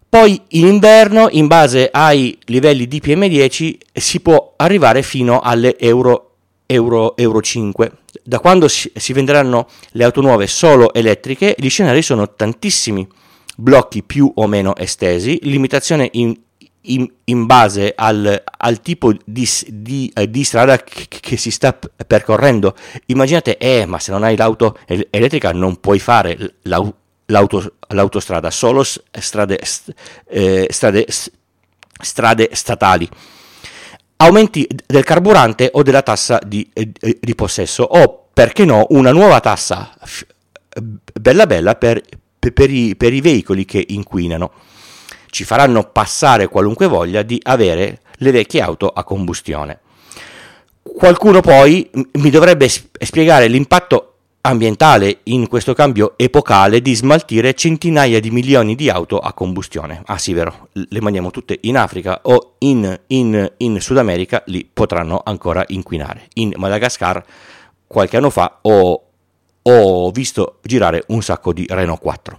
Poi 0.09 0.41
in 0.49 0.67
inverno, 0.67 1.29
in 1.31 1.47
base 1.47 1.89
ai 1.93 2.37
livelli 2.47 2.89
di 2.89 3.01
PM10, 3.01 3.77
si 3.93 4.19
può 4.19 4.55
arrivare 4.57 5.03
fino 5.03 5.39
alle 5.39 5.79
Euro, 5.79 6.33
Euro, 6.67 7.17
Euro 7.17 7.41
5. 7.41 7.93
Da 8.25 8.41
quando 8.41 8.67
si, 8.67 8.91
si 8.97 9.13
venderanno 9.13 9.69
le 9.93 10.03
auto 10.03 10.21
nuove 10.21 10.49
solo 10.49 10.93
elettriche, 10.93 11.55
gli 11.57 11.69
scenari 11.69 12.03
sono 12.03 12.35
tantissimi 12.35 13.07
blocchi 13.57 14.03
più 14.03 14.33
o 14.35 14.49
meno 14.49 14.75
estesi, 14.75 15.39
limitazione 15.43 16.09
in, 16.15 16.37
in, 16.83 17.11
in 17.25 17.47
base 17.47 17.93
al, 17.95 18.43
al, 18.59 18.81
tipo 18.81 19.13
di, 19.25 19.49
di, 19.69 20.11
eh, 20.15 20.31
di 20.31 20.45
strada 20.45 20.79
che, 20.79 21.37
si 21.37 21.51
sta 21.51 21.79
percorrendo. 22.07 22.75
Immaginate, 23.07 23.59
eh, 23.59 23.87
ma 23.87 23.99
se 23.99 24.13
non 24.13 24.23
hai 24.23 24.37
l'auto 24.37 24.79
elettrica 24.87 25.53
non 25.53 25.81
puoi 25.81 25.99
fare 25.99 26.57
l'auto, 26.63 26.97
l'auto, 27.27 27.75
l'autostrada, 27.89 28.51
solo 28.51 28.83
strade, 28.83 29.61
eh, 30.29 30.67
strade, 30.71 31.07
strade 32.01 32.51
statali. 32.53 33.09
Aumenti 34.17 34.69
del 34.87 35.05
carburante 35.05 35.71
o 35.73 35.83
della 35.83 36.03
tassa 36.03 36.39
di, 36.45 36.69
eh, 36.73 36.91
di 37.19 37.35
possesso 37.35 37.85
o, 37.85 38.29
perché 38.33 38.65
no, 38.65 38.87
una 38.91 39.13
nuova 39.13 39.41
tassa 39.41 39.93
bella 41.21 41.47
bella 41.47 41.75
per, 41.75 42.01
per, 42.39 42.71
i, 42.71 42.95
per 42.97 43.13
i 43.13 43.21
veicoli 43.21 43.65
che 43.65 43.85
inquinano 43.89 44.53
ci 45.31 45.45
faranno 45.45 45.85
passare 45.85 46.49
qualunque 46.49 46.87
voglia 46.87 47.23
di 47.23 47.41
avere 47.43 48.01
le 48.17 48.31
vecchie 48.31 48.61
auto 48.61 48.89
a 48.89 49.05
combustione. 49.05 49.81
Qualcuno 50.83 51.41
poi 51.41 51.89
mi 52.13 52.31
dovrebbe 52.31 52.69
spiegare 52.69 53.49
l'impatto 53.49 54.11
ambientale 54.43 55.21
in 55.25 55.49
questo 55.49 55.75
cambio 55.75 56.15
epocale 56.17 56.81
di 56.81 56.95
smaltire 56.95 57.55
centinaia 57.55 58.21
di 58.21 58.31
milioni 58.31 58.75
di 58.75 58.89
auto 58.89 59.19
a 59.19 59.33
combustione. 59.33 60.03
Ah 60.07 60.19
sì, 60.19 60.33
vero, 60.33 60.69
le 60.73 61.01
mandiamo 61.01 61.31
tutte 61.31 61.59
in 61.63 61.77
Africa 61.77 62.21
o 62.23 62.55
in, 62.59 62.99
in, 63.09 63.53
in 63.59 63.81
Sud 63.81 63.99
America, 63.99 64.43
lì 64.47 64.69
potranno 64.71 65.21
ancora 65.23 65.65
inquinare. 65.69 66.29
In 66.35 66.53
Madagascar 66.57 67.23
qualche 67.87 68.17
anno 68.17 68.31
fa 68.31 68.59
ho, 68.63 69.03
ho 69.63 70.11
visto 70.11 70.59
girare 70.63 71.05
un 71.09 71.23
sacco 71.23 71.53
di 71.53 71.67
Renault 71.69 72.01
4. 72.01 72.39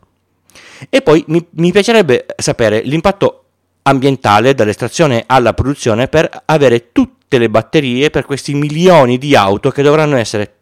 E 0.90 1.02
poi 1.02 1.24
mi, 1.28 1.46
mi 1.52 1.72
piacerebbe 1.72 2.26
sapere 2.38 2.82
l'impatto 2.82 3.46
ambientale 3.84 4.54
dall'estrazione 4.54 5.24
alla 5.26 5.54
produzione 5.54 6.08
per 6.08 6.30
avere 6.46 6.92
tutte 6.92 7.38
le 7.38 7.50
batterie 7.50 8.10
per 8.10 8.26
questi 8.26 8.54
milioni 8.54 9.18
di 9.18 9.36
auto 9.36 9.72
che 9.72 9.82
dovranno 9.82 10.18
essere 10.18 10.56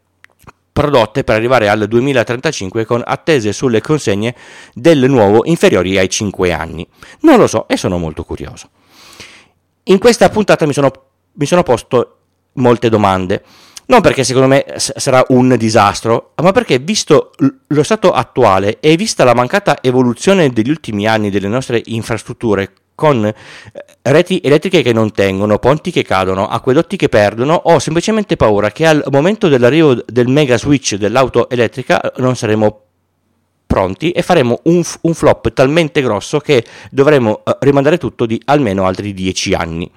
prodotte 0.72 1.26
per 1.26 1.36
arrivare 1.36 1.68
al 1.68 1.88
2035 1.88 2.86
con 2.86 3.02
attese 3.06 3.52
sulle 3.52 3.82
consegne 3.82 4.34
del 4.74 5.10
nuovo 5.10 5.42
inferiori 5.44 5.98
ai 5.98 6.10
5 6.10 6.54
anni. 6.54 6.88
Non 7.22 7.38
lo 7.38 7.48
so 7.48 7.68
e 7.68 7.76
sono 7.76 7.98
molto 7.98 8.24
curioso. 8.24 8.70
In 9.84 9.98
questa 9.98 10.30
puntata 10.30 10.66
mi 10.66 10.72
sono, 10.74 10.92
mi 11.34 11.46
sono 11.46 11.64
posto 11.64 12.18
molte 12.54 12.90
domande. 12.90 13.44
Non 13.90 14.02
perché 14.02 14.24
secondo 14.24 14.48
me 14.48 14.66
sarà 14.78 15.26
un 15.30 15.56
disastro, 15.58 16.34
ma 16.44 16.52
perché 16.52 16.78
visto 16.78 17.32
lo 17.66 17.82
stato 17.82 18.12
attuale 18.12 18.80
e 18.80 18.96
vista 18.96 19.24
la 19.24 19.34
mancata 19.34 19.82
evoluzione 19.82 20.52
degli 20.52 20.70
ultimi 20.70 21.08
anni 21.08 21.32
delle 21.32 21.48
nostre 21.48 21.82
infrastrutture 21.86 22.72
con 22.94 23.26
eh, 23.26 23.34
reti 24.04 24.42
elettriche 24.44 24.84
che 24.84 24.94
non 24.94 25.12
tengono, 25.12 25.58
ponti 25.58 25.90
che 25.90 26.04
cadono, 26.04 26.48
acquedotti 26.48 26.98
che 26.98 27.10
perdono, 27.10 27.56
ho 27.56 27.80
semplicemente 27.80 28.36
paura 28.36 28.70
che 28.72 28.86
al 28.86 29.04
momento 29.10 29.48
dell'arrivo 29.48 29.96
del 30.06 30.28
mega 30.28 30.60
switch 30.60 30.94
dell'auto 30.94 31.50
elettrica 31.50 32.00
non 32.18 32.36
saremo 32.36 32.82
pronti 33.66 34.12
e 34.12 34.22
faremo 34.22 34.60
un, 34.66 34.84
un 35.02 35.14
flop 35.16 35.52
talmente 35.52 36.04
grosso 36.04 36.40
che 36.40 36.64
dovremo 36.92 37.42
eh, 37.44 37.58
rimandare 37.62 37.98
tutto 37.98 38.28
di 38.28 38.40
almeno 38.46 38.86
altri 38.86 39.16
10 39.16 39.54
anni. 39.56 39.92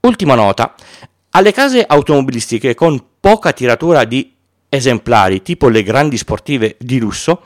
Ultima 0.00 0.34
nota, 0.34 0.74
alle 1.34 1.52
case 1.52 1.84
automobilistiche 1.86 2.74
con 2.74 3.02
poca 3.20 3.52
tiratura 3.52 4.04
di 4.04 4.34
esemplari, 4.68 5.42
tipo 5.42 5.68
le 5.68 5.82
grandi 5.82 6.16
sportive 6.16 6.76
di 6.78 6.98
lusso, 6.98 7.42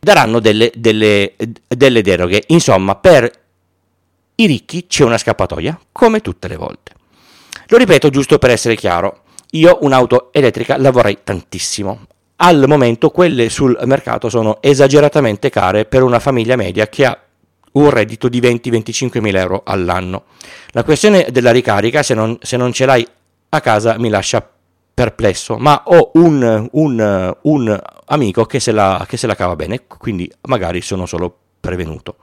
daranno 0.00 0.38
delle, 0.38 0.70
delle, 0.74 1.34
delle 1.66 2.02
deroghe. 2.02 2.44
Insomma, 2.48 2.94
per 2.96 3.30
i 4.36 4.46
ricchi 4.46 4.86
c'è 4.86 5.04
una 5.04 5.18
scappatoia, 5.18 5.78
come 5.92 6.20
tutte 6.20 6.48
le 6.48 6.56
volte. 6.56 6.92
Lo 7.68 7.76
ripeto 7.76 8.08
giusto 8.10 8.38
per 8.38 8.50
essere 8.50 8.76
chiaro, 8.76 9.22
io 9.52 9.78
un'auto 9.80 10.32
elettrica 10.32 10.78
la 10.78 10.90
vorrei 10.90 11.18
tantissimo. 11.24 12.06
Al 12.36 12.64
momento 12.66 13.10
quelle 13.10 13.48
sul 13.48 13.76
mercato 13.84 14.28
sono 14.28 14.62
esageratamente 14.62 15.50
care 15.50 15.84
per 15.84 16.02
una 16.02 16.20
famiglia 16.20 16.54
media 16.54 16.86
che 16.86 17.04
ha 17.04 17.18
un 17.72 17.90
reddito 17.90 18.28
di 18.28 18.40
20-25 18.40 19.20
mila 19.20 19.40
euro 19.40 19.62
all'anno. 19.64 20.24
La 20.70 20.84
questione 20.84 21.26
della 21.30 21.50
ricarica, 21.50 22.02
se 22.02 22.14
non, 22.14 22.38
se 22.40 22.56
non 22.56 22.72
ce 22.72 22.86
l'hai 22.86 23.06
a 23.50 23.60
casa 23.60 23.98
mi 23.98 24.08
lascia 24.08 24.46
perplesso, 24.98 25.56
ma 25.58 25.82
ho 25.84 26.10
un, 26.14 26.68
un, 26.72 27.36
un 27.42 27.80
amico 28.06 28.44
che 28.46 28.58
se, 28.58 28.72
la, 28.72 29.04
che 29.08 29.16
se 29.16 29.26
la 29.26 29.36
cava 29.36 29.54
bene, 29.54 29.84
quindi 29.86 30.30
magari 30.42 30.80
sono 30.80 31.06
solo 31.06 31.34
prevenuto. 31.60 32.16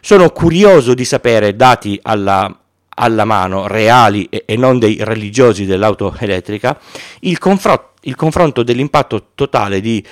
Sono 0.00 0.30
curioso 0.30 0.94
di 0.94 1.04
sapere, 1.04 1.54
dati 1.54 1.98
alla, 2.02 2.58
alla 2.88 3.24
mano, 3.24 3.68
reali 3.68 4.26
e, 4.28 4.42
e, 4.46 4.56
non 4.56 4.80
dei 4.80 4.96
religiosi 5.00 5.64
dell'auto 5.64 6.14
elettrica, 6.18 6.78
il, 7.20 7.38
confronto, 7.38 7.90
il 8.02 8.16
confronto 8.16 8.64
dell'impatto 8.64 9.28
totale 9.34 9.80
di 9.80 10.04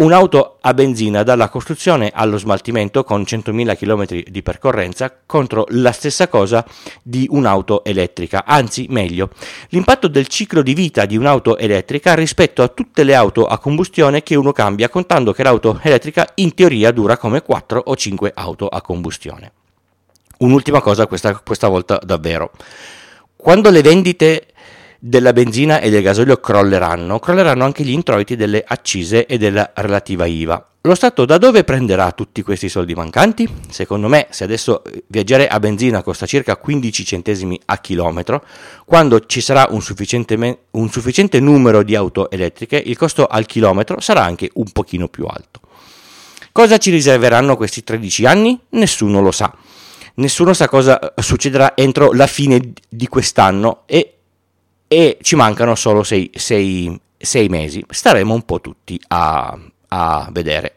Un'auto 0.00 0.56
a 0.62 0.72
benzina 0.72 1.22
dalla 1.22 1.50
costruzione 1.50 2.10
allo 2.14 2.38
smaltimento 2.38 3.04
con 3.04 3.20
100.000 3.20 3.76
km 3.76 4.22
di 4.30 4.42
percorrenza 4.42 5.14
contro 5.26 5.66
la 5.72 5.92
stessa 5.92 6.26
cosa 6.26 6.64
di 7.02 7.26
un'auto 7.28 7.84
elettrica, 7.84 8.46
anzi 8.46 8.86
meglio, 8.88 9.28
l'impatto 9.68 10.08
del 10.08 10.26
ciclo 10.26 10.62
di 10.62 10.72
vita 10.72 11.04
di 11.04 11.18
un'auto 11.18 11.58
elettrica 11.58 12.14
rispetto 12.14 12.62
a 12.62 12.68
tutte 12.68 13.04
le 13.04 13.14
auto 13.14 13.46
a 13.46 13.58
combustione 13.58 14.22
che 14.22 14.36
uno 14.36 14.52
cambia, 14.52 14.88
contando 14.88 15.34
che 15.34 15.42
l'auto 15.42 15.78
elettrica 15.82 16.26
in 16.36 16.54
teoria 16.54 16.92
dura 16.92 17.18
come 17.18 17.42
4 17.42 17.82
o 17.84 17.94
5 17.94 18.32
auto 18.34 18.68
a 18.68 18.80
combustione. 18.80 19.52
Un'ultima 20.38 20.80
cosa 20.80 21.06
questa, 21.06 21.38
questa 21.40 21.68
volta 21.68 22.00
davvero. 22.02 22.52
Quando 23.36 23.68
le 23.68 23.82
vendite 23.82 24.46
della 25.02 25.32
benzina 25.32 25.80
e 25.80 25.88
del 25.88 26.02
gasolio 26.02 26.36
crolleranno, 26.36 27.18
crolleranno 27.18 27.64
anche 27.64 27.82
gli 27.82 27.90
introiti 27.90 28.36
delle 28.36 28.62
accise 28.64 29.24
e 29.24 29.38
della 29.38 29.70
relativa 29.74 30.26
IVA. 30.26 30.72
lo 30.82 30.94
Stato 30.94 31.24
da 31.24 31.38
dove 31.38 31.64
prenderà 31.64 32.12
tutti 32.12 32.42
questi 32.42 32.68
soldi 32.68 32.94
mancanti? 32.94 33.48
Secondo 33.70 34.08
me, 34.08 34.26
se 34.28 34.44
adesso 34.44 34.82
viaggiare 35.06 35.48
a 35.48 35.58
benzina 35.58 36.02
costa 36.02 36.26
circa 36.26 36.56
15 36.56 37.04
centesimi 37.04 37.58
a 37.64 37.78
chilometro, 37.78 38.44
quando 38.84 39.24
ci 39.24 39.40
sarà 39.40 39.68
un 39.70 39.80
sufficiente, 39.80 40.58
un 40.72 40.90
sufficiente 40.90 41.40
numero 41.40 41.82
di 41.82 41.96
auto 41.96 42.30
elettriche, 42.30 42.76
il 42.76 42.98
costo 42.98 43.26
al 43.26 43.46
chilometro 43.46 44.00
sarà 44.00 44.22
anche 44.22 44.50
un 44.54 44.70
pochino 44.70 45.08
più 45.08 45.24
alto. 45.24 45.60
Cosa 46.52 46.76
ci 46.76 46.90
riserveranno 46.90 47.56
questi 47.56 47.82
13 47.82 48.26
anni? 48.26 48.60
Nessuno 48.70 49.22
lo 49.22 49.30
sa. 49.30 49.50
Nessuno 50.16 50.52
sa 50.52 50.68
cosa 50.68 51.14
succederà 51.16 51.74
entro 51.74 52.12
la 52.12 52.26
fine 52.26 52.72
di 52.86 53.06
quest'anno 53.06 53.84
e, 53.86 54.19
e 54.92 55.18
ci 55.22 55.36
mancano 55.36 55.76
solo 55.76 56.02
6 56.02 57.00
mesi. 57.48 57.84
Staremo 57.88 58.34
un 58.34 58.42
po' 58.42 58.60
tutti 58.60 59.00
a, 59.06 59.56
a 59.86 60.28
vedere. 60.32 60.74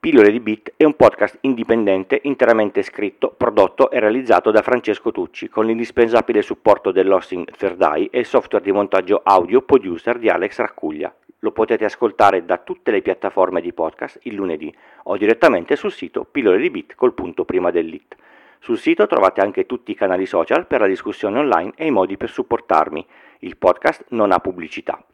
Pillole 0.00 0.30
di 0.30 0.40
Bit 0.40 0.72
è 0.78 0.84
un 0.84 0.96
podcast 0.96 1.36
indipendente 1.42 2.20
interamente 2.22 2.82
scritto, 2.82 3.34
prodotto 3.36 3.90
e 3.90 4.00
realizzato 4.00 4.50
da 4.50 4.62
Francesco 4.62 5.12
Tucci 5.12 5.50
con 5.50 5.66
l'indispensabile 5.66 6.40
supporto 6.40 6.90
dell'hosting 6.90 7.50
Third 7.54 7.82
Eye 7.82 8.08
e 8.10 8.20
il 8.20 8.26
software 8.26 8.64
di 8.64 8.72
montaggio 8.72 9.20
audio 9.22 9.60
producer 9.60 10.18
di 10.18 10.30
Alex 10.30 10.56
Raccuglia. 10.56 11.14
Lo 11.40 11.52
potete 11.52 11.84
ascoltare 11.84 12.46
da 12.46 12.56
tutte 12.56 12.90
le 12.90 13.02
piattaforme 13.02 13.60
di 13.60 13.74
podcast 13.74 14.20
il 14.22 14.34
lunedì 14.34 14.74
o 15.02 15.18
direttamente 15.18 15.76
sul 15.76 15.92
sito 15.92 16.24
pillole 16.24 16.56
di 16.58 16.70
Bit 16.70 16.94
col 16.94 17.12
punto 17.12 17.44
prima 17.44 17.70
dell'it. 17.70 18.16
Sul 18.64 18.78
sito 18.78 19.06
trovate 19.06 19.42
anche 19.42 19.66
tutti 19.66 19.90
i 19.90 19.94
canali 19.94 20.24
social 20.24 20.66
per 20.66 20.80
la 20.80 20.86
discussione 20.86 21.38
online 21.38 21.72
e 21.76 21.84
i 21.84 21.90
modi 21.90 22.16
per 22.16 22.30
supportarmi. 22.30 23.06
Il 23.40 23.58
podcast 23.58 24.06
non 24.12 24.32
ha 24.32 24.38
pubblicità. 24.38 25.04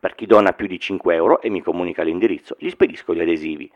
Per 0.00 0.16
chi 0.16 0.26
dona 0.26 0.50
più 0.50 0.66
di 0.66 0.80
5 0.80 1.14
euro 1.14 1.40
e 1.40 1.48
mi 1.48 1.62
comunica 1.62 2.02
l'indirizzo, 2.02 2.56
gli 2.58 2.68
spedisco 2.68 3.14
gli 3.14 3.20
adesivi. 3.20 3.70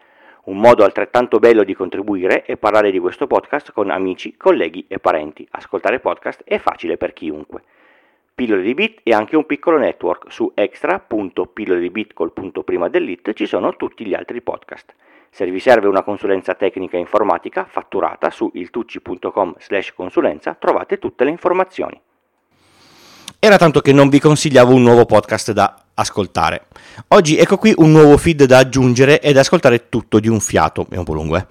Un 0.46 0.56
modo 0.56 0.82
altrettanto 0.82 1.38
bello 1.38 1.62
di 1.62 1.72
contribuire 1.72 2.42
è 2.42 2.56
parlare 2.56 2.90
di 2.90 2.98
questo 2.98 3.28
podcast 3.28 3.70
con 3.70 3.90
amici, 3.90 4.36
colleghi 4.36 4.86
e 4.88 4.98
parenti. 4.98 5.46
Ascoltare 5.52 6.00
podcast 6.00 6.42
è 6.42 6.58
facile 6.58 6.96
per 6.96 7.12
chiunque. 7.12 7.62
Pillole 8.34 8.62
di 8.62 8.72
Bit 8.72 9.00
è 9.02 9.10
anche 9.10 9.36
un 9.36 9.44
piccolo 9.44 9.78
network. 9.78 10.32
Su 10.32 10.52
extra.pillole 10.54 11.80
di 11.80 11.90
Bit 11.90 12.14
col 12.14 12.32
punto 12.32 12.62
prima 12.62 12.88
dell'it 12.88 13.34
ci 13.34 13.46
sono 13.46 13.76
tutti 13.76 14.06
gli 14.06 14.14
altri 14.14 14.40
podcast. 14.40 14.94
Se 15.30 15.44
vi 15.50 15.60
serve 15.60 15.86
una 15.86 16.02
consulenza 16.02 16.54
tecnica 16.54 16.96
informatica 16.96 17.66
fatturata 17.68 18.30
su 18.30 18.50
iltucci.com 18.52 19.54
slash 19.58 19.92
consulenza 19.94 20.54
trovate 20.54 20.98
tutte 20.98 21.24
le 21.24 21.30
informazioni. 21.30 22.00
Era 23.38 23.58
tanto 23.58 23.80
che 23.80 23.92
non 23.92 24.08
vi 24.08 24.18
consigliavo 24.18 24.74
un 24.74 24.82
nuovo 24.82 25.04
podcast 25.04 25.52
da 25.52 25.84
ascoltare. 25.94 26.66
Oggi 27.08 27.36
ecco 27.36 27.58
qui 27.58 27.74
un 27.76 27.92
nuovo 27.92 28.16
feed 28.16 28.44
da 28.44 28.58
aggiungere 28.58 29.20
e 29.20 29.32
da 29.32 29.40
ascoltare 29.40 29.88
tutto 29.88 30.20
di 30.20 30.28
un 30.28 30.40
fiato, 30.40 30.86
è 30.90 30.96
un 30.96 31.04
po' 31.04 31.12
lungo 31.12 31.36
eh. 31.36 31.46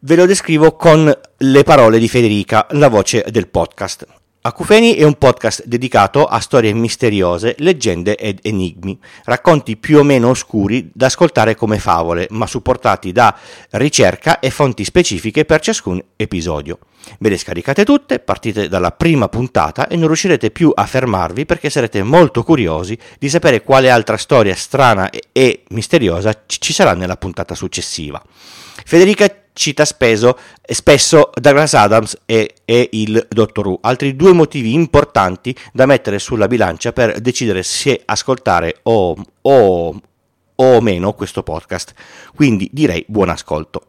Ve 0.00 0.14
lo 0.14 0.26
descrivo 0.26 0.76
con 0.76 1.12
le 1.38 1.62
parole 1.64 1.98
di 1.98 2.08
Federica, 2.08 2.66
la 2.70 2.88
voce 2.88 3.24
del 3.28 3.48
podcast. 3.48 4.06
Acufeni 4.46 4.94
è 4.94 5.02
un 5.02 5.14
podcast 5.14 5.64
dedicato 5.66 6.24
a 6.24 6.38
storie 6.38 6.72
misteriose, 6.72 7.56
leggende 7.58 8.14
ed 8.14 8.38
enigmi, 8.42 8.96
racconti 9.24 9.76
più 9.76 9.98
o 9.98 10.04
meno 10.04 10.28
oscuri 10.28 10.88
da 10.94 11.06
ascoltare 11.06 11.56
come 11.56 11.80
favole, 11.80 12.28
ma 12.30 12.46
supportati 12.46 13.10
da 13.10 13.36
ricerca 13.70 14.38
e 14.38 14.50
fonti 14.50 14.84
specifiche 14.84 15.44
per 15.44 15.60
ciascun 15.60 16.00
episodio. 16.14 16.78
Ve 17.18 17.30
le 17.30 17.38
scaricate 17.38 17.84
tutte, 17.84 18.20
partite 18.20 18.68
dalla 18.68 18.92
prima 18.92 19.28
puntata 19.28 19.88
e 19.88 19.96
non 19.96 20.06
riuscirete 20.06 20.52
più 20.52 20.70
a 20.72 20.86
fermarvi 20.86 21.44
perché 21.44 21.68
sarete 21.68 22.04
molto 22.04 22.44
curiosi 22.44 22.96
di 23.18 23.28
sapere 23.28 23.64
quale 23.64 23.90
altra 23.90 24.16
storia 24.16 24.54
strana 24.54 25.10
e 25.32 25.64
misteriosa 25.70 26.44
ci 26.46 26.72
sarà 26.72 26.94
nella 26.94 27.16
puntata 27.16 27.56
successiva. 27.56 28.22
Federica 28.84 29.28
cita 29.56 29.86
speso, 29.86 30.38
spesso 30.62 31.30
Douglas 31.34 31.74
Adams 31.74 32.20
e, 32.26 32.56
e, 32.64 32.88
il 32.92 33.26
Dottor 33.28 33.66
Who, 33.66 33.78
altri 33.80 34.14
due 34.14 34.32
motivi 34.32 34.74
importanti 34.74 35.56
da 35.72 35.86
mettere 35.86 36.18
sulla 36.18 36.46
bilancia 36.46 36.92
per 36.92 37.20
decidere 37.20 37.62
se 37.62 38.02
ascoltare 38.04 38.80
o, 38.82 39.16
o, 39.40 40.00
o 40.54 40.80
meno 40.82 41.14
questo 41.14 41.42
podcast. 41.42 41.94
Quindi 42.34 42.68
direi 42.70 43.04
buon 43.08 43.30
ascolto. 43.30 43.82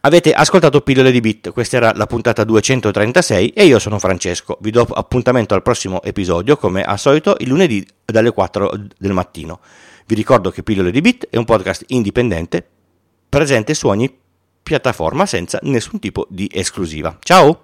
Avete 0.00 0.32
ascoltato 0.32 0.80
Pillole 0.80 1.12
di 1.12 1.20
Bit, 1.20 1.52
questa 1.52 1.76
era 1.76 1.92
la 1.94 2.06
puntata 2.06 2.42
236 2.42 3.50
e 3.50 3.64
io 3.64 3.78
sono 3.78 3.98
Francesco. 3.98 4.58
Vi 4.60 4.70
do 4.70 4.82
appuntamento 4.82 5.54
al 5.54 5.62
prossimo 5.62 6.02
episodio, 6.02 6.56
come 6.56 6.82
al 6.82 6.98
solito, 6.98 7.36
il 7.38 7.48
lunedì 7.48 7.86
dalle 8.04 8.32
4 8.32 8.72
del 8.98 9.12
mattino. 9.12 9.60
Vi 10.06 10.14
ricordo 10.14 10.50
che 10.50 10.62
Pillole 10.62 10.90
di 10.90 11.00
Bit 11.00 11.28
è 11.30 11.36
un 11.36 11.44
podcast 11.44 11.84
indipendente 11.88 12.66
presente 13.28 13.74
su 13.74 13.88
ogni 13.88 14.26
piattaforma 14.68 15.24
senza 15.24 15.58
nessun 15.62 15.98
tipo 15.98 16.26
di 16.28 16.48
esclusiva. 16.52 17.16
Ciao! 17.20 17.62